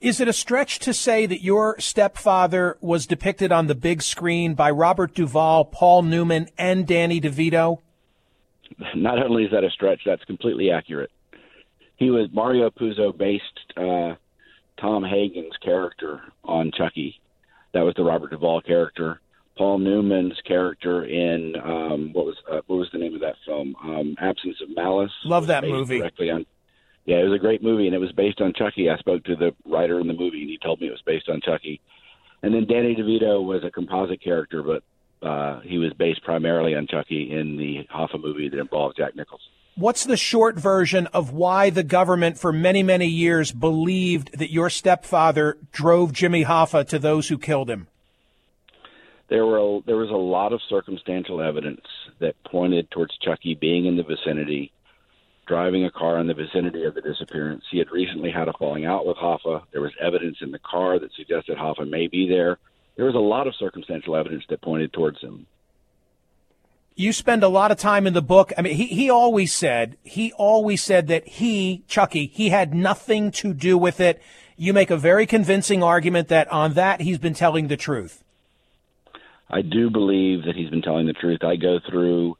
Is 0.00 0.20
it 0.20 0.28
a 0.28 0.32
stretch 0.32 0.78
to 0.80 0.94
say 0.94 1.26
that 1.26 1.42
your 1.42 1.78
stepfather 1.78 2.78
was 2.80 3.06
depicted 3.06 3.52
on 3.52 3.66
the 3.66 3.74
big 3.74 4.02
screen 4.02 4.54
by 4.54 4.70
Robert 4.70 5.14
Duvall, 5.14 5.64
Paul 5.64 6.02
Newman, 6.02 6.48
and 6.56 6.86
Danny 6.86 7.20
DeVito? 7.20 7.78
Not 8.94 9.22
only 9.22 9.44
is 9.44 9.50
that 9.50 9.64
a 9.64 9.70
stretch, 9.70 10.00
that's 10.06 10.24
completely 10.24 10.70
accurate. 10.70 11.10
He 11.96 12.10
was 12.10 12.28
Mario 12.32 12.70
Puzo 12.70 13.16
based 13.16 13.44
uh, 13.76 14.14
Tom 14.80 15.04
Hagen's 15.04 15.56
character 15.62 16.20
on 16.44 16.70
Chucky. 16.76 17.20
That 17.72 17.82
was 17.82 17.94
the 17.96 18.04
Robert 18.04 18.30
Duvall 18.30 18.60
character. 18.60 19.20
Paul 19.56 19.78
Newman's 19.78 20.40
character 20.46 21.04
in 21.04 21.54
um, 21.62 22.12
what 22.12 22.26
was 22.26 22.36
uh, 22.50 22.60
what 22.66 22.76
was 22.76 22.88
the 22.92 22.98
name 22.98 23.14
of 23.14 23.20
that 23.20 23.36
film? 23.46 23.74
Um, 23.82 24.16
Absence 24.18 24.56
of 24.62 24.74
Malice. 24.74 25.12
Love 25.24 25.46
that 25.46 25.64
movie. 25.64 25.98
Directly 25.98 26.30
on 26.30 26.46
yeah, 27.06 27.16
it 27.16 27.24
was 27.24 27.34
a 27.34 27.38
great 27.38 27.62
movie, 27.62 27.86
and 27.86 27.94
it 27.94 27.98
was 27.98 28.12
based 28.12 28.40
on 28.40 28.54
Chucky. 28.54 28.88
I 28.88 28.96
spoke 28.96 29.24
to 29.24 29.36
the 29.36 29.54
writer 29.66 30.00
in 30.00 30.06
the 30.06 30.14
movie, 30.14 30.40
and 30.40 30.50
he 30.50 30.58
told 30.58 30.80
me 30.80 30.86
it 30.86 30.92
was 30.92 31.02
based 31.04 31.28
on 31.28 31.40
Chucky. 31.42 31.80
And 32.42 32.54
then 32.54 32.66
Danny 32.66 32.94
DeVito 32.94 33.44
was 33.44 33.62
a 33.62 33.70
composite 33.70 34.22
character, 34.22 34.62
but 34.62 34.82
uh, 35.26 35.60
he 35.60 35.78
was 35.78 35.92
based 35.94 36.22
primarily 36.24 36.74
on 36.74 36.86
Chucky 36.86 37.30
in 37.30 37.56
the 37.56 37.86
Hoffa 37.94 38.20
movie 38.20 38.48
that 38.48 38.58
involved 38.58 38.96
Jack 38.96 39.16
Nicholson. 39.16 39.50
What's 39.76 40.04
the 40.04 40.16
short 40.16 40.56
version 40.56 41.06
of 41.08 41.32
why 41.32 41.68
the 41.70 41.82
government 41.82 42.38
for 42.38 42.52
many, 42.52 42.82
many 42.82 43.08
years 43.08 43.50
believed 43.50 44.38
that 44.38 44.52
your 44.52 44.70
stepfather 44.70 45.58
drove 45.72 46.12
Jimmy 46.12 46.44
Hoffa 46.44 46.86
to 46.88 46.98
those 46.98 47.28
who 47.28 47.38
killed 47.38 47.68
him? 47.68 47.88
There 49.34 49.44
were 49.44 49.58
a, 49.58 49.80
there 49.84 49.96
was 49.96 50.10
a 50.10 50.12
lot 50.12 50.52
of 50.52 50.60
circumstantial 50.68 51.42
evidence 51.42 51.80
that 52.20 52.36
pointed 52.44 52.88
towards 52.92 53.18
Chucky 53.18 53.56
being 53.56 53.86
in 53.86 53.96
the 53.96 54.04
vicinity 54.04 54.70
driving 55.48 55.84
a 55.84 55.90
car 55.90 56.20
in 56.20 56.28
the 56.28 56.34
vicinity 56.34 56.84
of 56.84 56.94
the 56.94 57.00
disappearance. 57.00 57.64
He 57.68 57.78
had 57.78 57.90
recently 57.90 58.30
had 58.30 58.46
a 58.46 58.52
falling 58.52 58.84
out 58.84 59.04
with 59.04 59.16
Hoffa. 59.16 59.62
There 59.72 59.80
was 59.80 59.90
evidence 60.00 60.36
in 60.40 60.52
the 60.52 60.60
car 60.60 61.00
that 61.00 61.12
suggested 61.16 61.58
Hoffa 61.58 61.84
may 61.90 62.06
be 62.06 62.28
there. 62.28 62.58
There 62.94 63.06
was 63.06 63.16
a 63.16 63.18
lot 63.18 63.48
of 63.48 63.56
circumstantial 63.56 64.14
evidence 64.14 64.44
that 64.50 64.62
pointed 64.62 64.92
towards 64.92 65.20
him. 65.20 65.48
You 66.94 67.12
spend 67.12 67.42
a 67.42 67.48
lot 67.48 67.72
of 67.72 67.76
time 67.76 68.06
in 68.06 68.14
the 68.14 68.22
book. 68.22 68.52
I 68.56 68.62
mean, 68.62 68.76
he, 68.76 68.86
he 68.86 69.10
always 69.10 69.52
said, 69.52 69.96
he 70.04 70.32
always 70.34 70.80
said 70.80 71.08
that 71.08 71.26
he, 71.26 71.82
Chucky, 71.88 72.30
he 72.32 72.50
had 72.50 72.72
nothing 72.72 73.32
to 73.32 73.52
do 73.52 73.76
with 73.76 73.98
it. 73.98 74.22
You 74.56 74.72
make 74.72 74.92
a 74.92 74.96
very 74.96 75.26
convincing 75.26 75.82
argument 75.82 76.28
that 76.28 76.46
on 76.52 76.74
that 76.74 77.00
he's 77.00 77.18
been 77.18 77.34
telling 77.34 77.66
the 77.66 77.76
truth. 77.76 78.23
I 79.50 79.62
do 79.62 79.90
believe 79.90 80.44
that 80.44 80.56
he's 80.56 80.70
been 80.70 80.82
telling 80.82 81.06
the 81.06 81.12
truth. 81.12 81.44
I 81.44 81.56
go 81.56 81.78
through 81.88 82.36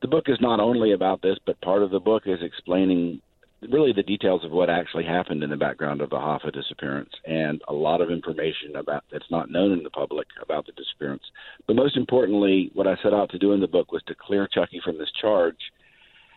the 0.00 0.08
book 0.08 0.28
is 0.28 0.40
not 0.40 0.60
only 0.60 0.92
about 0.92 1.22
this, 1.22 1.38
but 1.44 1.60
part 1.60 1.82
of 1.82 1.90
the 1.90 2.00
book 2.00 2.22
is 2.26 2.38
explaining 2.42 3.20
really 3.68 3.92
the 3.92 4.04
details 4.04 4.44
of 4.44 4.52
what 4.52 4.70
actually 4.70 5.04
happened 5.04 5.42
in 5.42 5.50
the 5.50 5.56
background 5.56 6.00
of 6.00 6.10
the 6.10 6.16
Hoffa 6.16 6.52
disappearance 6.52 7.10
and 7.24 7.60
a 7.66 7.72
lot 7.72 8.00
of 8.00 8.10
information 8.10 8.76
about 8.76 9.02
that's 9.10 9.30
not 9.30 9.50
known 9.50 9.72
in 9.72 9.82
the 9.82 9.90
public 9.90 10.28
about 10.40 10.66
the 10.66 10.72
disappearance. 10.72 11.24
But 11.66 11.74
most 11.74 11.96
importantly, 11.96 12.70
what 12.74 12.86
I 12.86 12.96
set 13.02 13.12
out 13.12 13.30
to 13.30 13.38
do 13.38 13.52
in 13.52 13.60
the 13.60 13.66
book 13.66 13.90
was 13.90 14.02
to 14.04 14.14
clear 14.14 14.46
Chucky 14.46 14.80
from 14.84 14.98
this 14.98 15.10
charge. 15.20 15.58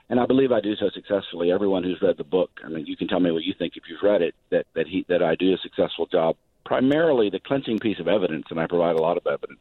And 0.10 0.20
I 0.20 0.26
believe 0.26 0.52
I 0.52 0.60
do 0.60 0.76
so 0.76 0.90
successfully. 0.90 1.52
Everyone 1.52 1.84
who's 1.84 2.02
read 2.02 2.18
the 2.18 2.24
book, 2.24 2.50
I 2.66 2.70
mean, 2.70 2.86
you 2.86 2.98
can 2.98 3.08
tell 3.08 3.20
me 3.20 3.32
what 3.32 3.44
you 3.44 3.54
think 3.58 3.78
if 3.78 3.84
you've 3.88 4.04
read 4.04 4.22
it, 4.22 4.36
that, 4.50 4.66
that 4.74 4.88
he 4.88 5.06
that 5.08 5.22
I 5.22 5.36
do 5.36 5.54
a 5.54 5.58
successful 5.58 6.08
job. 6.08 6.36
Primarily 6.66 7.30
the 7.30 7.40
clinching 7.40 7.80
piece 7.80 8.00
of 8.00 8.08
evidence, 8.08 8.48
and 8.50 8.60
I 8.60 8.68
provide 8.68 8.96
a 8.96 9.02
lot 9.02 9.18
of 9.18 9.28
evidence, 9.28 9.60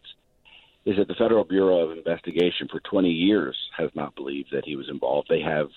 is 0.85 0.97
that 0.97 1.09
the 1.09 1.15
Federal 1.15 1.45
Bureau 1.45 1.81
of 1.81 1.97
Investigation 1.97 2.69
for 2.71 2.81
20 2.81 3.09
years 3.09 3.57
has 3.77 3.91
not 3.95 4.15
believed 4.15 4.49
that 4.53 4.65
he 4.65 4.77
was 4.77 4.89
involved. 4.89 5.29
They 5.29 5.43
have 5.43 5.69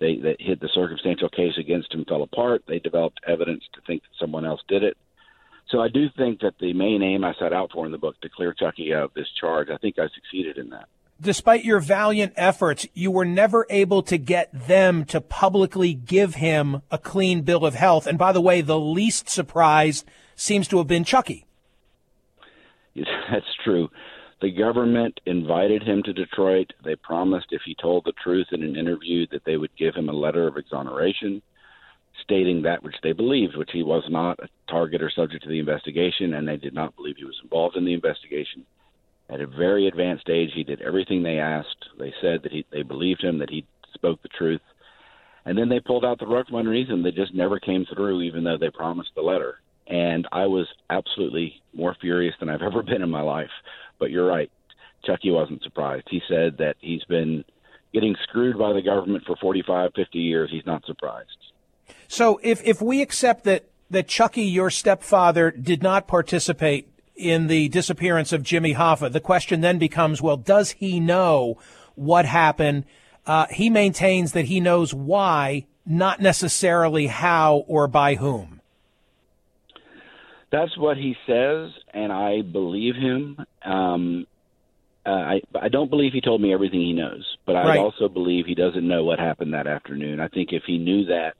they 0.00 0.16
that 0.16 0.40
hit 0.40 0.60
the 0.60 0.68
circumstantial 0.74 1.28
case 1.28 1.56
against 1.58 1.94
him 1.94 2.04
fell 2.04 2.22
apart. 2.22 2.64
They 2.66 2.80
developed 2.80 3.20
evidence 3.26 3.62
to 3.74 3.80
think 3.86 4.02
that 4.02 4.18
someone 4.18 4.44
else 4.44 4.60
did 4.68 4.82
it. 4.82 4.96
So 5.70 5.80
I 5.80 5.88
do 5.88 6.08
think 6.16 6.40
that 6.40 6.54
the 6.60 6.72
main 6.72 7.02
aim 7.02 7.24
I 7.24 7.32
set 7.38 7.52
out 7.52 7.70
for 7.72 7.86
in 7.86 7.92
the 7.92 7.98
book 7.98 8.20
to 8.20 8.28
clear 8.28 8.52
Chucky 8.52 8.92
of 8.92 9.14
this 9.14 9.28
charge, 9.40 9.68
I 9.70 9.78
think 9.78 9.98
I 9.98 10.08
succeeded 10.14 10.58
in 10.58 10.70
that. 10.70 10.88
Despite 11.20 11.64
your 11.64 11.80
valiant 11.80 12.32
efforts, 12.36 12.86
you 12.92 13.10
were 13.10 13.24
never 13.24 13.66
able 13.70 14.02
to 14.02 14.18
get 14.18 14.50
them 14.66 15.04
to 15.06 15.20
publicly 15.20 15.94
give 15.94 16.34
him 16.34 16.82
a 16.90 16.98
clean 16.98 17.42
bill 17.42 17.64
of 17.64 17.74
health. 17.74 18.06
And 18.06 18.18
by 18.18 18.32
the 18.32 18.40
way, 18.40 18.60
the 18.60 18.78
least 18.78 19.28
surprised 19.28 20.04
seems 20.34 20.68
to 20.68 20.78
have 20.78 20.88
been 20.88 21.04
Chucky. 21.04 21.46
That's 22.94 23.46
true. 23.64 23.88
The 24.40 24.50
government 24.50 25.20
invited 25.26 25.82
him 25.82 26.02
to 26.02 26.12
Detroit. 26.12 26.72
They 26.84 26.96
promised 26.96 27.46
if 27.50 27.62
he 27.64 27.74
told 27.74 28.04
the 28.04 28.12
truth 28.22 28.48
in 28.52 28.62
an 28.62 28.76
interview 28.76 29.26
that 29.30 29.44
they 29.44 29.56
would 29.56 29.74
give 29.76 29.94
him 29.94 30.08
a 30.08 30.12
letter 30.12 30.46
of 30.46 30.56
exoneration 30.56 31.42
stating 32.22 32.62
that 32.62 32.82
which 32.82 32.94
they 33.02 33.12
believed, 33.12 33.56
which 33.56 33.70
he 33.72 33.82
was 33.82 34.04
not 34.08 34.38
a 34.40 34.48
target 34.70 35.02
or 35.02 35.10
subject 35.10 35.42
to 35.42 35.48
the 35.48 35.58
investigation, 35.58 36.34
and 36.34 36.46
they 36.46 36.56
did 36.56 36.74
not 36.74 36.94
believe 36.96 37.16
he 37.16 37.24
was 37.24 37.40
involved 37.42 37.76
in 37.76 37.84
the 37.84 37.92
investigation. 37.92 38.64
At 39.30 39.40
a 39.40 39.46
very 39.46 39.88
advanced 39.88 40.28
age, 40.28 40.50
he 40.54 40.64
did 40.64 40.82
everything 40.82 41.22
they 41.22 41.38
asked. 41.38 41.88
They 41.98 42.12
said 42.20 42.42
that 42.42 42.52
he, 42.52 42.64
they 42.70 42.82
believed 42.82 43.22
him, 43.22 43.38
that 43.38 43.50
he 43.50 43.66
spoke 43.94 44.22
the 44.22 44.28
truth. 44.28 44.60
And 45.46 45.58
then 45.58 45.68
they 45.68 45.80
pulled 45.80 46.04
out 46.04 46.18
the 46.18 46.26
rug 46.26 46.46
from 46.46 46.56
underneath 46.56 46.88
him. 46.88 47.02
They 47.02 47.10
just 47.10 47.34
never 47.34 47.58
came 47.58 47.86
through, 47.86 48.22
even 48.22 48.44
though 48.44 48.58
they 48.58 48.70
promised 48.70 49.10
the 49.14 49.22
letter. 49.22 49.56
And 49.86 50.26
I 50.32 50.46
was 50.46 50.66
absolutely 50.90 51.62
more 51.74 51.96
furious 52.00 52.34
than 52.40 52.48
I've 52.48 52.62
ever 52.62 52.82
been 52.82 53.02
in 53.02 53.10
my 53.10 53.20
life. 53.20 53.50
But 53.98 54.10
you're 54.10 54.26
right. 54.26 54.50
Chucky 55.04 55.30
wasn't 55.30 55.62
surprised. 55.62 56.06
He 56.10 56.22
said 56.28 56.58
that 56.58 56.76
he's 56.80 57.04
been 57.04 57.44
getting 57.92 58.16
screwed 58.22 58.58
by 58.58 58.72
the 58.72 58.82
government 58.82 59.24
for 59.26 59.36
45, 59.36 59.90
50 59.94 60.18
years. 60.18 60.50
He's 60.50 60.66
not 60.66 60.84
surprised. 60.86 61.28
So 62.08 62.40
if, 62.42 62.62
if 62.64 62.80
we 62.82 63.02
accept 63.02 63.44
that, 63.44 63.66
that 63.90 64.08
Chucky, 64.08 64.42
your 64.42 64.70
stepfather, 64.70 65.50
did 65.50 65.82
not 65.82 66.08
participate 66.08 66.88
in 67.14 67.46
the 67.46 67.68
disappearance 67.68 68.32
of 68.32 68.42
Jimmy 68.42 68.74
Hoffa, 68.74 69.12
the 69.12 69.20
question 69.20 69.60
then 69.60 69.78
becomes, 69.78 70.20
well, 70.20 70.36
does 70.36 70.72
he 70.72 70.98
know 70.98 71.58
what 71.94 72.24
happened? 72.24 72.84
Uh, 73.26 73.46
he 73.50 73.70
maintains 73.70 74.32
that 74.32 74.46
he 74.46 74.60
knows 74.60 74.92
why, 74.92 75.66
not 75.86 76.20
necessarily 76.20 77.06
how 77.06 77.64
or 77.68 77.86
by 77.86 78.16
whom. 78.16 78.60
That's 80.54 80.78
what 80.78 80.96
he 80.96 81.16
says, 81.26 81.70
and 81.92 82.12
I 82.12 82.42
believe 82.42 82.94
him. 82.94 83.36
Um, 83.64 84.24
uh, 85.04 85.10
I 85.10 85.40
I 85.60 85.68
don't 85.68 85.90
believe 85.90 86.12
he 86.12 86.20
told 86.20 86.40
me 86.40 86.54
everything 86.54 86.80
he 86.80 86.92
knows, 86.92 87.26
but 87.44 87.56
I 87.56 87.66
Right. 87.66 87.80
also 87.80 88.08
believe 88.08 88.46
he 88.46 88.54
doesn't 88.54 88.86
know 88.86 89.02
what 89.02 89.18
happened 89.18 89.52
that 89.52 89.66
afternoon. 89.66 90.20
I 90.20 90.28
think 90.28 90.52
if 90.52 90.62
he 90.64 90.78
knew 90.78 91.06
that, 91.06 91.34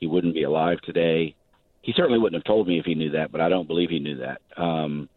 he 0.00 0.06
wouldn't 0.06 0.32
be 0.32 0.44
alive 0.44 0.80
today. 0.80 1.34
He 1.82 1.92
certainly 1.92 2.18
wouldn't 2.18 2.40
have 2.42 2.50
told 2.50 2.66
me 2.66 2.78
if 2.78 2.86
he 2.86 2.94
knew 2.94 3.10
that, 3.10 3.30
but 3.30 3.42
I 3.42 3.50
don't 3.50 3.68
believe 3.68 3.90
he 3.90 3.98
knew 3.98 4.16
that. 4.16 4.40
Um, 4.56 5.10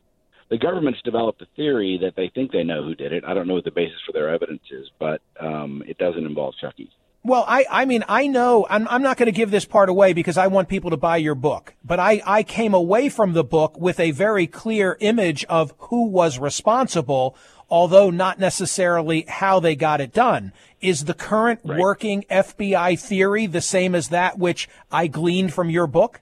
the 0.49 0.58
government's 0.58 1.02
developed 1.04 1.41
a 1.41 1.47
theory 1.56 1.97
that 2.02 2.17
they 2.17 2.28
think 2.36 2.52
they 2.52 2.65
know 2.65 2.84
who 2.84 2.93
did 2.93 3.13
it. 3.13 3.23
I 3.25 3.34
don't 3.34 3.47
know 3.47 3.54
what 3.54 3.63
the 3.63 3.71
basis 3.71 4.02
for 4.06 4.12
their 4.12 4.30
evidence 4.30 4.63
is, 4.69 4.89
but 4.99 5.21
um, 5.39 5.82
it 5.88 5.97
doesn't 5.97 6.25
involve 6.25 6.56
Chucky. 6.60 6.89
Well, 7.21 7.43
I, 7.47 7.65
I 7.69 7.86
mean, 7.86 8.05
I 8.08 8.27
know 8.27 8.65
I'm, 8.69 8.88
I'm 8.88 9.01
not 9.01 9.17
going 9.17 9.25
to 9.27 9.34
give 9.34 9.51
this 9.51 9.65
part 9.65 9.89
away 9.89 10.13
because 10.13 10.38
I 10.38 10.47
want 10.47 10.69
people 10.69 10.89
to 10.91 10.97
buy 10.97 11.17
your 11.17 11.36
book, 11.36 11.73
but 11.84 11.99
I, 11.99 12.21
I 12.25 12.43
came 12.43 12.73
away 12.73 13.10
from 13.10 13.34
the 13.34 13.43
book 13.43 13.79
with 13.79 13.99
a 13.99 14.12
very 14.12 14.47
clear 14.47 14.95
image 15.01 15.43
of 15.45 15.73
who 15.77 16.08
was 16.08 16.39
responsible, 16.39 17.36
although 17.69 18.10
not 18.10 18.39
necessarily 18.39 19.25
how 19.27 19.60
they 19.60 19.75
got 19.75 19.99
it 19.99 20.13
done. 20.13 20.53
Is 20.79 21.05
the 21.05 21.13
current 21.13 21.60
right. 21.65 21.77
working 21.77 22.23
FBI 22.29 22.97
theory 22.97 23.47
the 23.47 23.62
same 23.62 23.95
as 23.95 24.10
that 24.10 24.39
which 24.39 24.69
I 24.89 25.08
gleaned 25.08 25.53
from 25.53 25.69
your 25.69 25.88
book? 25.88 26.21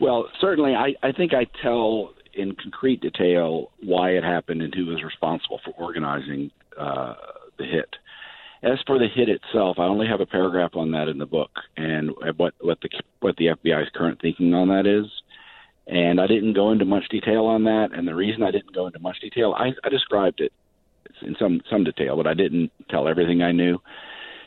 Well, 0.00 0.28
certainly, 0.40 0.74
I, 0.74 0.94
I 1.00 1.12
think 1.12 1.32
I 1.32 1.46
tell 1.62 2.14
in 2.34 2.56
concrete 2.56 3.02
detail 3.02 3.70
why 3.82 4.10
it 4.10 4.24
happened 4.24 4.62
and 4.62 4.74
who 4.74 4.86
was 4.86 5.02
responsible 5.04 5.60
for 5.64 5.70
organizing 5.72 6.50
uh, 6.76 7.14
the 7.56 7.66
hit. 7.66 7.96
As 8.62 8.78
for 8.86 8.98
the 8.98 9.08
hit 9.08 9.28
itself, 9.30 9.78
I 9.78 9.84
only 9.84 10.06
have 10.06 10.20
a 10.20 10.26
paragraph 10.26 10.72
on 10.74 10.90
that 10.90 11.08
in 11.08 11.16
the 11.16 11.26
book, 11.26 11.50
and 11.76 12.10
what 12.36 12.54
what 12.60 12.78
the 12.82 12.90
what 13.20 13.36
the 13.36 13.46
FBI's 13.46 13.90
current 13.94 14.20
thinking 14.20 14.52
on 14.52 14.68
that 14.68 14.86
is. 14.86 15.06
And 15.86 16.20
I 16.20 16.26
didn't 16.26 16.52
go 16.52 16.70
into 16.70 16.84
much 16.84 17.08
detail 17.08 17.46
on 17.46 17.64
that. 17.64 17.88
And 17.92 18.06
the 18.06 18.14
reason 18.14 18.42
I 18.42 18.50
didn't 18.50 18.74
go 18.74 18.86
into 18.86 19.00
much 19.00 19.18
detail, 19.20 19.54
I, 19.58 19.72
I 19.82 19.88
described 19.88 20.40
it 20.40 20.52
in 21.22 21.34
some 21.38 21.62
some 21.70 21.84
detail, 21.84 22.16
but 22.16 22.26
I 22.26 22.34
didn't 22.34 22.70
tell 22.90 23.08
everything 23.08 23.42
I 23.42 23.52
knew. 23.52 23.80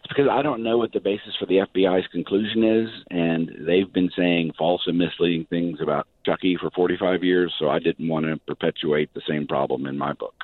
It's 0.04 0.14
because 0.14 0.30
I 0.30 0.42
don't 0.42 0.64
know 0.64 0.78
what 0.78 0.92
the 0.92 1.00
basis 1.00 1.36
for 1.40 1.46
the 1.46 1.66
FBI's 1.74 2.08
conclusion 2.12 2.64
is, 2.64 2.90
and 3.10 3.50
they've 3.66 3.92
been 3.92 4.12
saying 4.16 4.52
false 4.58 4.82
and 4.86 4.98
misleading 4.98 5.46
things 5.50 5.80
about 5.82 6.08
Chucky 6.26 6.58
for 6.60 6.70
45 6.72 7.24
years, 7.24 7.54
so 7.58 7.70
I 7.70 7.80
didn't 7.80 8.10
want 8.10 8.26
to 8.26 8.38
perpetuate 8.46 9.14
the 9.14 9.22
same 9.28 9.48
problem 9.48 9.86
in 9.86 9.98
my 9.98 10.12
book. 10.12 10.36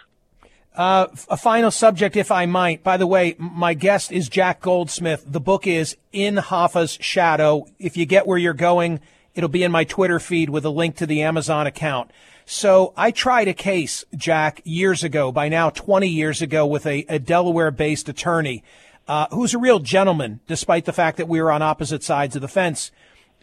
Uh, 0.80 1.08
a 1.28 1.36
final 1.36 1.72
subject, 1.72 2.16
if 2.16 2.32
I 2.32 2.46
might. 2.46 2.86
By 2.86 2.96
the 2.96 3.06
way, 3.06 3.36
my 3.38 3.74
guest 3.74 4.14
is 4.14 4.30
Jack 4.30 4.62
Goldsmith. 4.62 5.26
The 5.28 5.42
book 5.42 5.68
is 5.68 5.98
In 6.14 6.38
Hoffa's 6.38 6.98
Shadow. 7.02 7.66
If 7.80 7.98
you 7.98 8.06
get 8.06 8.26
where 8.26 8.38
you're 8.38 8.54
going, 8.54 9.02
it'll 9.36 9.50
be 9.50 9.64
in 9.64 9.74
my 9.74 9.84
Twitter 9.84 10.22
feed 10.22 10.50
with 10.50 10.64
a 10.64 10.70
link 10.70 10.96
to 10.96 11.06
the 11.06 11.22
Amazon 11.22 11.68
account. 11.68 12.12
So 12.46 12.94
I 12.96 13.12
tried 13.12 13.50
a 13.50 13.54
case, 13.54 14.06
Jack, 14.16 14.62
years 14.64 15.04
ago, 15.04 15.34
by 15.34 15.50
now 15.50 15.70
20 15.70 16.08
years 16.08 16.42
ago, 16.42 16.66
with 16.66 16.86
a, 16.86 17.06
a 17.10 17.20
Delaware 17.20 17.72
based 17.72 18.08
attorney 18.08 18.64
uh, 19.06 19.28
who's 19.32 19.54
a 19.54 19.60
real 19.60 19.80
gentleman, 19.80 20.40
despite 20.48 20.86
the 20.86 20.94
fact 20.94 21.18
that 21.18 21.28
we 21.28 21.42
were 21.42 21.52
on 21.52 21.62
opposite 21.62 22.04
sides 22.04 22.38
of 22.38 22.42
the 22.42 22.48
fence. 22.48 22.90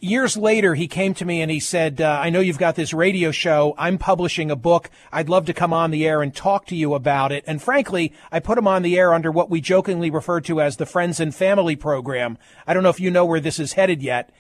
Years 0.00 0.37
later, 0.37 0.74
he 0.74 0.88
came 0.88 1.14
to 1.14 1.24
me 1.24 1.40
and 1.40 1.50
he 1.50 1.59
said, 1.59 2.02
uh, 2.02 2.18
I 2.20 2.28
know 2.28 2.40
you've 2.40 2.59
got 2.59 2.74
this 2.74 2.92
radio 2.92 3.30
show. 3.30 3.74
I'm 3.78 3.96
publishing 3.96 4.50
a 4.50 4.56
book. 4.56 4.90
I'd 5.11 5.30
love 5.30 5.46
to 5.46 5.54
come 5.54 5.72
on 5.72 5.90
the 5.90 6.06
air 6.06 6.20
and 6.20 6.35
talk 6.35 6.66
to 6.66 6.76
you 6.76 6.92
about 6.92 7.32
it. 7.32 7.44
And 7.46 7.62
frankly, 7.62 8.12
I 8.30 8.40
put 8.40 8.59
him 8.59 8.68
on 8.68 8.82
the 8.82 8.98
air 8.98 9.14
under 9.14 9.32
what 9.32 9.48
we 9.48 9.62
jokingly 9.62 10.11
refer 10.11 10.42
to 10.42 10.61
as 10.61 10.76
the 10.76 10.85
Friends 10.85 11.18
and 11.18 11.35
Family 11.35 11.76
program. 11.76 12.37
I 12.66 12.74
don't 12.74 12.82
know 12.82 12.90
if 12.90 13.00
you 13.00 13.11
know 13.11 13.24
where 13.24 13.40
this 13.40 13.59
is 13.59 13.72
headed 13.72 14.02
yet. 14.02 14.30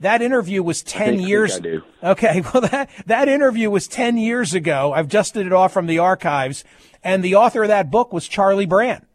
That 0.00 0.20
interview 0.20 0.62
was 0.62 0.82
10 0.82 1.20
years. 1.20 1.58
Okay. 2.02 2.42
Well, 2.52 2.68
that, 2.68 2.90
that 3.06 3.30
interview 3.30 3.70
was 3.70 3.88
10 3.88 4.18
years 4.18 4.52
ago. 4.52 4.92
I've 4.92 5.08
dusted 5.08 5.46
it 5.46 5.52
off 5.52 5.72
from 5.72 5.86
the 5.86 5.98
archives. 5.98 6.62
And 7.02 7.24
the 7.24 7.36
author 7.36 7.62
of 7.62 7.68
that 7.68 7.90
book 7.90 8.12
was 8.12 8.28
Charlie 8.28 8.66
Brandt. 8.66 9.06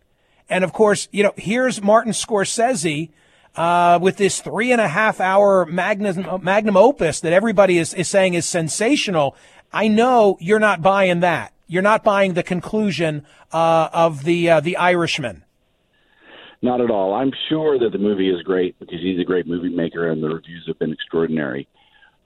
And 0.50 0.64
of 0.64 0.74
course, 0.74 1.08
you 1.12 1.22
know, 1.22 1.34
here's 1.38 1.82
Martin 1.82 2.12
Scorsese 2.12 3.12
uh, 3.56 4.00
with 4.02 4.18
this 4.18 4.42
three 4.42 4.72
and 4.72 4.82
a 4.82 4.88
half 4.88 5.20
hour 5.20 5.66
magnum, 5.66 6.44
magnum 6.44 6.78
opus 6.78 7.20
that 7.22 7.34
everybody 7.34 7.78
is, 7.78 7.94
is 7.94 8.08
saying 8.08 8.34
is 8.34 8.46
sensational. 8.46 9.36
I 9.74 9.88
know 9.88 10.38
you're 10.40 10.60
not 10.60 10.82
buying 10.82 11.20
that. 11.22 11.54
You're 11.68 11.82
not 11.82 12.04
buying 12.04 12.34
the 12.34 12.44
conclusion 12.44 13.26
uh, 13.52 13.90
of 13.94 14.24
the 14.24 14.50
uh, 14.50 14.60
the 14.60 14.76
Irishman. 14.78 15.44
Not 16.62 16.82
at 16.82 16.92
all. 16.92 17.14
I'm 17.14 17.32
sure 17.50 17.80
that 17.80 17.92
the 17.92 17.98
movie 17.98 18.30
is 18.30 18.42
great 18.44 18.78
because 18.78 19.00
he's 19.02 19.20
a 19.20 19.24
great 19.24 19.48
movie 19.48 19.70
maker 19.70 20.12
and 20.12 20.22
the 20.22 20.28
reviews 20.28 20.66
have 20.68 20.78
been 20.78 20.92
extraordinary. 20.92 21.68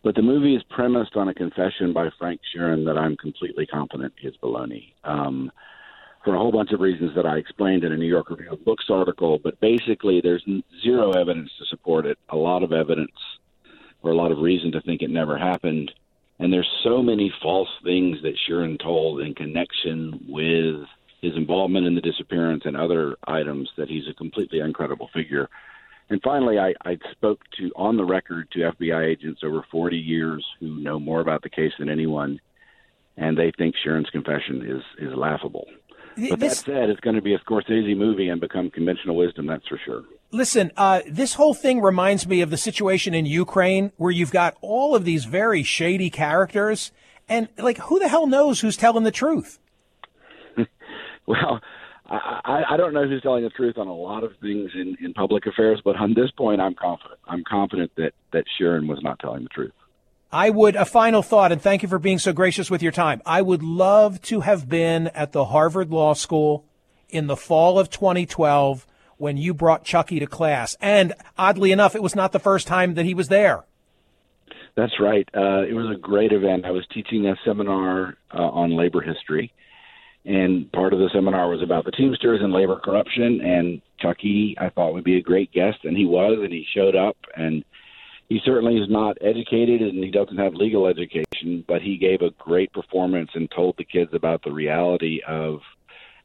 But 0.03 0.15
the 0.15 0.21
movie 0.21 0.55
is 0.55 0.63
premised 0.69 1.15
on 1.15 1.29
a 1.29 1.33
confession 1.33 1.93
by 1.93 2.09
Frank 2.19 2.41
Sheeran 2.53 2.85
that 2.85 2.97
I'm 2.97 3.15
completely 3.17 3.65
confident 3.65 4.13
is 4.21 4.35
baloney. 4.43 4.93
Um, 5.03 5.51
for 6.25 6.33
a 6.33 6.39
whole 6.39 6.51
bunch 6.51 6.71
of 6.71 6.79
reasons 6.79 7.11
that 7.15 7.27
I 7.27 7.37
explained 7.37 7.83
in 7.83 7.91
a 7.93 7.97
New 7.97 8.07
York 8.07 8.31
Review 8.31 8.51
of 8.51 8.65
Books 8.65 8.85
article. 8.89 9.39
But 9.41 9.59
basically, 9.59 10.21
there's 10.21 10.43
zero 10.83 11.11
evidence 11.11 11.51
to 11.59 11.65
support 11.67 12.07
it. 12.07 12.17
A 12.29 12.35
lot 12.35 12.63
of 12.63 12.73
evidence, 12.73 13.11
or 14.01 14.11
a 14.11 14.15
lot 14.15 14.31
of 14.31 14.39
reason 14.39 14.71
to 14.71 14.81
think 14.81 15.03
it 15.03 15.11
never 15.11 15.37
happened. 15.37 15.91
And 16.39 16.51
there's 16.51 16.69
so 16.83 17.03
many 17.03 17.31
false 17.41 17.69
things 17.83 18.17
that 18.23 18.35
Sheeran 18.35 18.81
told 18.81 19.21
in 19.21 19.35
connection 19.35 20.25
with 20.27 20.87
his 21.21 21.35
involvement 21.37 21.85
in 21.85 21.93
the 21.95 22.01
disappearance 22.01 22.63
and 22.65 22.75
other 22.75 23.15
items 23.27 23.69
that 23.77 23.87
he's 23.87 24.07
a 24.09 24.13
completely 24.15 24.59
uncredible 24.59 25.09
figure. 25.13 25.47
And 26.09 26.21
finally, 26.23 26.57
I, 26.59 26.73
I 26.83 26.97
spoke 27.11 27.41
to 27.57 27.71
on 27.75 27.97
the 27.97 28.03
record 28.03 28.49
to 28.51 28.59
FBI 28.59 29.05
agents 29.05 29.41
over 29.43 29.63
40 29.71 29.95
years 29.95 30.45
who 30.59 30.81
know 30.81 30.99
more 30.99 31.21
about 31.21 31.43
the 31.43 31.49
case 31.49 31.71
than 31.79 31.89
anyone, 31.89 32.39
and 33.15 33.37
they 33.37 33.51
think 33.57 33.75
Sheeran's 33.75 34.09
confession 34.09 34.63
is 34.65 35.07
is 35.07 35.15
laughable. 35.15 35.65
But 36.17 36.39
this, 36.39 36.61
that 36.61 36.65
said, 36.65 36.89
it's 36.89 36.99
going 37.01 37.15
to 37.15 37.21
be 37.21 37.33
a 37.33 37.39
Scorsese 37.39 37.95
movie 37.95 38.29
and 38.29 38.39
become 38.39 38.69
conventional 38.71 39.15
wisdom, 39.15 39.47
that's 39.47 39.67
for 39.67 39.79
sure. 39.83 40.03
Listen, 40.31 40.71
uh, 40.77 41.01
this 41.09 41.33
whole 41.33 41.53
thing 41.53 41.81
reminds 41.81 42.27
me 42.27 42.41
of 42.41 42.49
the 42.49 42.57
situation 42.57 43.13
in 43.13 43.25
Ukraine 43.25 43.91
where 43.97 44.11
you've 44.11 44.31
got 44.31 44.55
all 44.61 44.95
of 44.95 45.05
these 45.05 45.25
very 45.25 45.63
shady 45.63 46.09
characters, 46.09 46.91
and 47.27 47.47
like, 47.57 47.77
who 47.77 47.99
the 47.99 48.07
hell 48.07 48.27
knows 48.27 48.61
who's 48.61 48.77
telling 48.77 49.03
the 49.03 49.11
truth? 49.11 49.59
well, 51.25 51.61
I, 52.07 52.63
I 52.71 52.77
don't 52.77 52.93
know 52.93 53.07
who's 53.07 53.21
telling 53.21 53.43
the 53.43 53.49
truth 53.49 53.77
on 53.77 53.87
a 53.87 53.93
lot 53.93 54.23
of 54.23 54.31
things 54.41 54.71
in, 54.75 54.95
in 55.01 55.13
public 55.13 55.45
affairs, 55.47 55.81
but 55.83 55.95
on 55.95 56.13
this 56.13 56.29
point, 56.31 56.61
I'm 56.61 56.75
confident. 56.75 57.19
I'm 57.27 57.43
confident 57.43 57.91
that 57.97 58.13
that 58.31 58.45
Sheeran 58.59 58.87
was 58.87 58.99
not 59.01 59.19
telling 59.19 59.43
the 59.43 59.49
truth. 59.49 59.73
I 60.35 60.49
would, 60.49 60.75
a 60.75 60.83
final 60.83 61.21
thought, 61.21 61.53
and 61.53 61.61
thank 61.61 61.81
you 61.81 61.87
for 61.87 61.97
being 61.97 62.19
so 62.19 62.33
gracious 62.33 62.69
with 62.69 62.83
your 62.83 62.91
time. 62.91 63.21
I 63.25 63.41
would 63.41 63.63
love 63.63 64.21
to 64.23 64.41
have 64.41 64.67
been 64.67 65.07
at 65.07 65.31
the 65.31 65.45
Harvard 65.45 65.91
Law 65.91 66.13
School 66.13 66.65
in 67.07 67.27
the 67.27 67.37
fall 67.37 67.79
of 67.79 67.89
2012 67.89 68.85
when 69.15 69.37
you 69.37 69.53
brought 69.53 69.85
Chucky 69.85 70.19
to 70.19 70.27
class. 70.27 70.75
And 70.81 71.13
oddly 71.37 71.71
enough, 71.71 71.95
it 71.95 72.03
was 72.03 72.17
not 72.17 72.33
the 72.33 72.39
first 72.39 72.67
time 72.67 72.95
that 72.95 73.05
he 73.05 73.13
was 73.13 73.29
there. 73.29 73.63
That's 74.75 74.99
right. 74.99 75.25
Uh, 75.33 75.61
it 75.61 75.73
was 75.73 75.89
a 75.95 75.97
great 75.97 76.33
event. 76.33 76.65
I 76.65 76.71
was 76.71 76.85
teaching 76.93 77.25
a 77.27 77.37
seminar 77.45 78.17
uh, 78.37 78.41
on 78.41 78.75
labor 78.75 78.99
history, 78.99 79.53
and 80.25 80.69
part 80.73 80.91
of 80.91 80.99
the 80.99 81.09
seminar 81.13 81.47
was 81.47 81.63
about 81.63 81.85
the 81.85 81.91
Teamsters 81.91 82.41
and 82.43 82.51
labor 82.51 82.81
corruption. 82.83 83.39
And 83.39 83.81
Chucky, 84.01 84.57
I 84.59 84.67
thought, 84.67 84.95
would 84.95 85.05
be 85.05 85.15
a 85.15 85.21
great 85.21 85.53
guest, 85.53 85.85
and 85.85 85.95
he 85.95 86.05
was, 86.05 86.39
and 86.41 86.51
he 86.51 86.67
showed 86.75 86.97
up, 86.97 87.15
and 87.37 87.63
he 88.29 88.41
certainly 88.43 88.77
is 88.77 88.89
not 88.89 89.17
educated 89.21 89.81
and 89.81 90.03
he 90.03 90.11
doesn't 90.11 90.37
have 90.37 90.53
legal 90.53 90.87
education, 90.87 91.63
but 91.67 91.81
he 91.81 91.97
gave 91.97 92.21
a 92.21 92.31
great 92.31 92.73
performance 92.73 93.31
and 93.33 93.49
told 93.51 93.77
the 93.77 93.83
kids 93.83 94.13
about 94.13 94.43
the 94.43 94.51
reality 94.51 95.21
of 95.27 95.61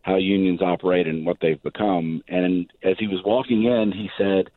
how 0.02 0.16
unions 0.16 0.62
operate 0.62 1.06
and 1.06 1.26
what 1.26 1.38
they've 1.40 1.62
become. 1.62 2.22
And 2.26 2.72
as 2.82 2.96
he 2.98 3.06
was 3.06 3.22
walking 3.24 3.64
in, 3.64 3.92
he 3.92 4.10
said, 4.16 4.50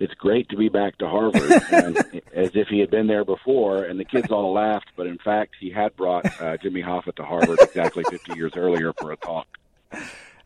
it's 0.00 0.14
great 0.14 0.48
to 0.50 0.56
be 0.56 0.68
back 0.68 0.96
to 0.98 1.08
Harvard, 1.08 1.62
and, 1.72 1.98
as 2.32 2.50
if 2.54 2.68
he 2.68 2.78
had 2.78 2.90
been 2.90 3.06
there 3.06 3.24
before. 3.24 3.84
And 3.84 3.98
the 3.98 4.04
kids 4.04 4.30
all 4.30 4.52
laughed, 4.52 4.90
but 4.96 5.06
in 5.06 5.18
fact, 5.18 5.54
he 5.58 5.70
had 5.70 5.96
brought 5.96 6.24
uh, 6.40 6.56
Jimmy 6.58 6.82
Hoffa 6.82 7.14
to 7.16 7.24
Harvard 7.24 7.58
exactly 7.60 8.04
50 8.08 8.34
years 8.34 8.52
earlier 8.56 8.92
for 8.92 9.12
a 9.12 9.16
talk. 9.16 9.46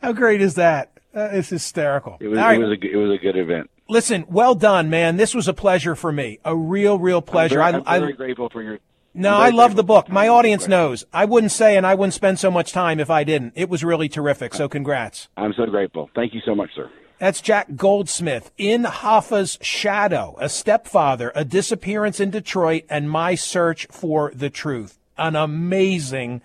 How 0.03 0.13
great 0.13 0.41
is 0.41 0.55
that? 0.55 0.91
Uh, 1.15 1.29
it's 1.33 1.51
hysterical. 1.51 2.17
It 2.21 2.29
was, 2.29 2.39
it 2.39 2.59
was 2.59 2.71
a 2.71 2.91
it 2.91 2.97
was 2.97 3.11
a 3.11 3.23
good 3.23 3.37
event. 3.37 3.71
Listen, 3.93 4.25
well 4.27 4.55
done, 4.55 4.89
man. 4.89 5.19
This 5.19 5.35
was 5.35 5.49
a 5.49 5.53
pleasure 5.53 5.95
for 5.95 6.11
me. 6.11 6.39
A 6.47 6.57
real, 6.57 6.99
real 6.99 7.21
pleasure. 7.21 7.61
I'm 7.61 7.73
very, 7.73 7.85
I'm 7.87 8.01
very 8.01 8.13
I, 8.15 8.17
grateful 8.17 8.49
for 8.49 8.63
your. 8.63 8.79
No, 9.13 9.35
I 9.35 9.51
love 9.51 9.77
the 9.77 9.85
book. 9.85 10.09
My 10.09 10.29
audience 10.29 10.67
knows. 10.67 11.05
I 11.13 11.27
wouldn't 11.27 11.53
say, 11.53 11.77
and 11.77 11.87
I 11.87 11.95
wouldn't 11.95 12.15
spend 12.15 12.39
so 12.39 12.51
much 12.51 12.73
time 12.73 13.01
if 13.01 13.11
I 13.11 13.23
didn't. 13.23 13.53
It 13.55 13.69
was 13.69 13.85
really 13.85 14.09
terrific. 14.09 14.55
So, 14.55 14.67
congrats. 14.67 15.29
I'm 15.37 15.53
so 15.53 15.67
grateful. 15.67 16.09
Thank 16.15 16.33
you 16.33 16.41
so 16.43 16.55
much, 16.55 16.71
sir. 16.75 16.91
That's 17.19 17.43
Jack 17.43 17.77
Goldsmith 17.77 18.51
in 18.57 18.85
Hoffa's 18.85 19.59
Shadow, 19.61 20.37
a 20.41 20.49
stepfather, 20.49 21.31
a 21.35 21.45
disappearance 21.45 22.19
in 22.19 22.31
Detroit, 22.31 22.85
and 22.89 23.11
my 23.11 23.35
search 23.35 23.87
for 23.91 24.33
the 24.35 24.49
truth. 24.49 24.99
An 25.19 25.37
amazing 25.37 26.41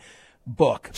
book. 0.45 0.89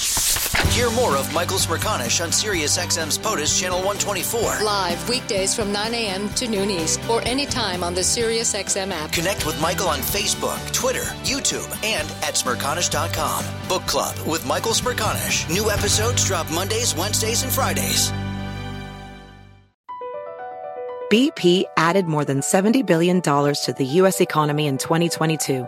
Hear 0.80 0.90
more 0.92 1.18
of 1.18 1.34
Michael 1.34 1.58
Smerconish 1.58 2.24
on 2.24 2.30
SiriusXM's 2.30 3.18
POTUS 3.18 3.60
Channel 3.60 3.80
124. 3.80 4.64
Live 4.64 5.10
weekdays 5.10 5.54
from 5.54 5.74
9 5.74 5.94
a.m. 5.94 6.30
to 6.36 6.48
noon 6.48 6.70
East 6.70 7.02
or 7.10 7.22
anytime 7.28 7.84
on 7.84 7.94
the 7.94 8.00
SiriusXM 8.00 8.90
app. 8.90 9.12
Connect 9.12 9.46
with 9.46 9.60
Michael 9.60 9.90
on 9.90 10.00
Facebook, 10.00 10.58
Twitter, 10.72 11.04
YouTube, 11.26 11.68
and 11.84 12.08
at 12.24 12.36
Smerconish.com. 12.36 13.44
Book 13.68 13.86
Club 13.88 14.16
with 14.26 14.48
Michael 14.48 14.72
Smerconish. 14.72 15.54
New 15.54 15.70
episodes 15.70 16.26
drop 16.26 16.50
Mondays, 16.50 16.96
Wednesdays, 16.96 17.44
and 17.44 17.52
Fridays. 17.52 18.14
BP 21.12 21.66
added 21.76 22.06
more 22.06 22.24
than 22.24 22.40
$70 22.40 22.86
billion 22.86 23.22
to 23.22 23.76
the 23.78 23.86
U.S. 23.86 24.22
economy 24.22 24.68
in 24.68 24.78
2022 24.78 25.68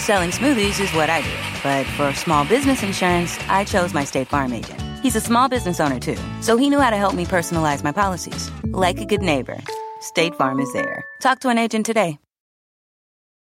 Selling 0.00 0.30
smoothies 0.30 0.80
is 0.80 0.90
what 0.94 1.10
I 1.10 1.20
do, 1.20 1.36
but 1.62 1.86
for 1.98 2.14
small 2.14 2.46
business 2.46 2.82
insurance, 2.82 3.38
I 3.50 3.64
chose 3.64 3.92
my 3.92 4.04
State 4.04 4.28
Farm 4.28 4.50
agent. 4.54 4.80
He's 5.02 5.14
a 5.14 5.20
small 5.20 5.46
business 5.46 5.78
owner 5.78 6.00
too, 6.00 6.16
so 6.40 6.56
he 6.56 6.70
knew 6.70 6.80
how 6.80 6.88
to 6.88 6.96
help 6.96 7.14
me 7.14 7.26
personalize 7.26 7.84
my 7.84 7.92
policies. 7.92 8.50
Like 8.72 8.98
a 8.98 9.04
good 9.04 9.20
neighbor, 9.20 9.58
State 10.00 10.34
Farm 10.36 10.58
is 10.58 10.72
there. 10.72 11.04
Talk 11.20 11.40
to 11.40 11.50
an 11.50 11.58
agent 11.58 11.84
today. 11.84 12.18